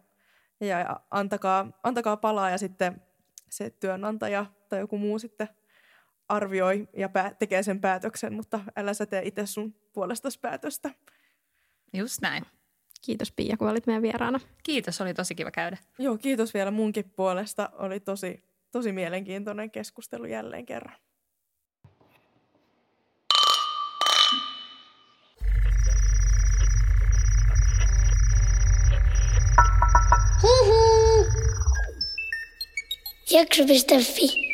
ja 0.60 1.00
antakaa, 1.12 1.80
antakaa 1.84 2.18
palaa 2.18 2.50
ja 2.50 2.58
sitten 2.58 3.02
se 3.50 3.70
työnantaja 3.70 4.46
tai 4.70 4.80
joku 4.80 4.98
muu 4.98 5.20
sitten 5.20 5.48
arvioi 6.30 6.88
ja 6.98 7.10
pää- 7.10 7.34
tekee 7.40 7.64
sen 7.64 7.82
päätöksen, 7.82 8.34
mutta 8.34 8.60
älä 8.76 8.94
sä 8.94 9.06
tee 9.06 9.22
itse 9.26 9.46
sun 9.46 9.76
puolestasi 9.94 10.40
päätöstä. 10.40 10.92
Just 11.94 12.22
näin. 12.22 12.44
Kiitos 13.02 13.32
Pia, 13.32 13.58
kun 13.58 13.70
olit 13.70 13.88
meidän 13.88 14.02
vieraana. 14.02 14.40
Kiitos, 14.64 15.02
oli 15.02 15.14
tosi 15.14 15.36
kiva 15.36 15.52
käydä. 15.52 15.78
Joo, 16.00 16.18
kiitos 16.18 16.54
vielä 16.54 16.72
munkin 16.72 17.10
puolesta. 17.16 17.70
Oli 17.74 18.00
tosi, 18.00 18.44
tosi 18.72 18.92
mielenkiintoinen 18.92 19.72
keskustelu 19.72 20.26
jälleen 20.26 20.66
kerran. 20.66 20.96
Jakso.fi 33.34 34.53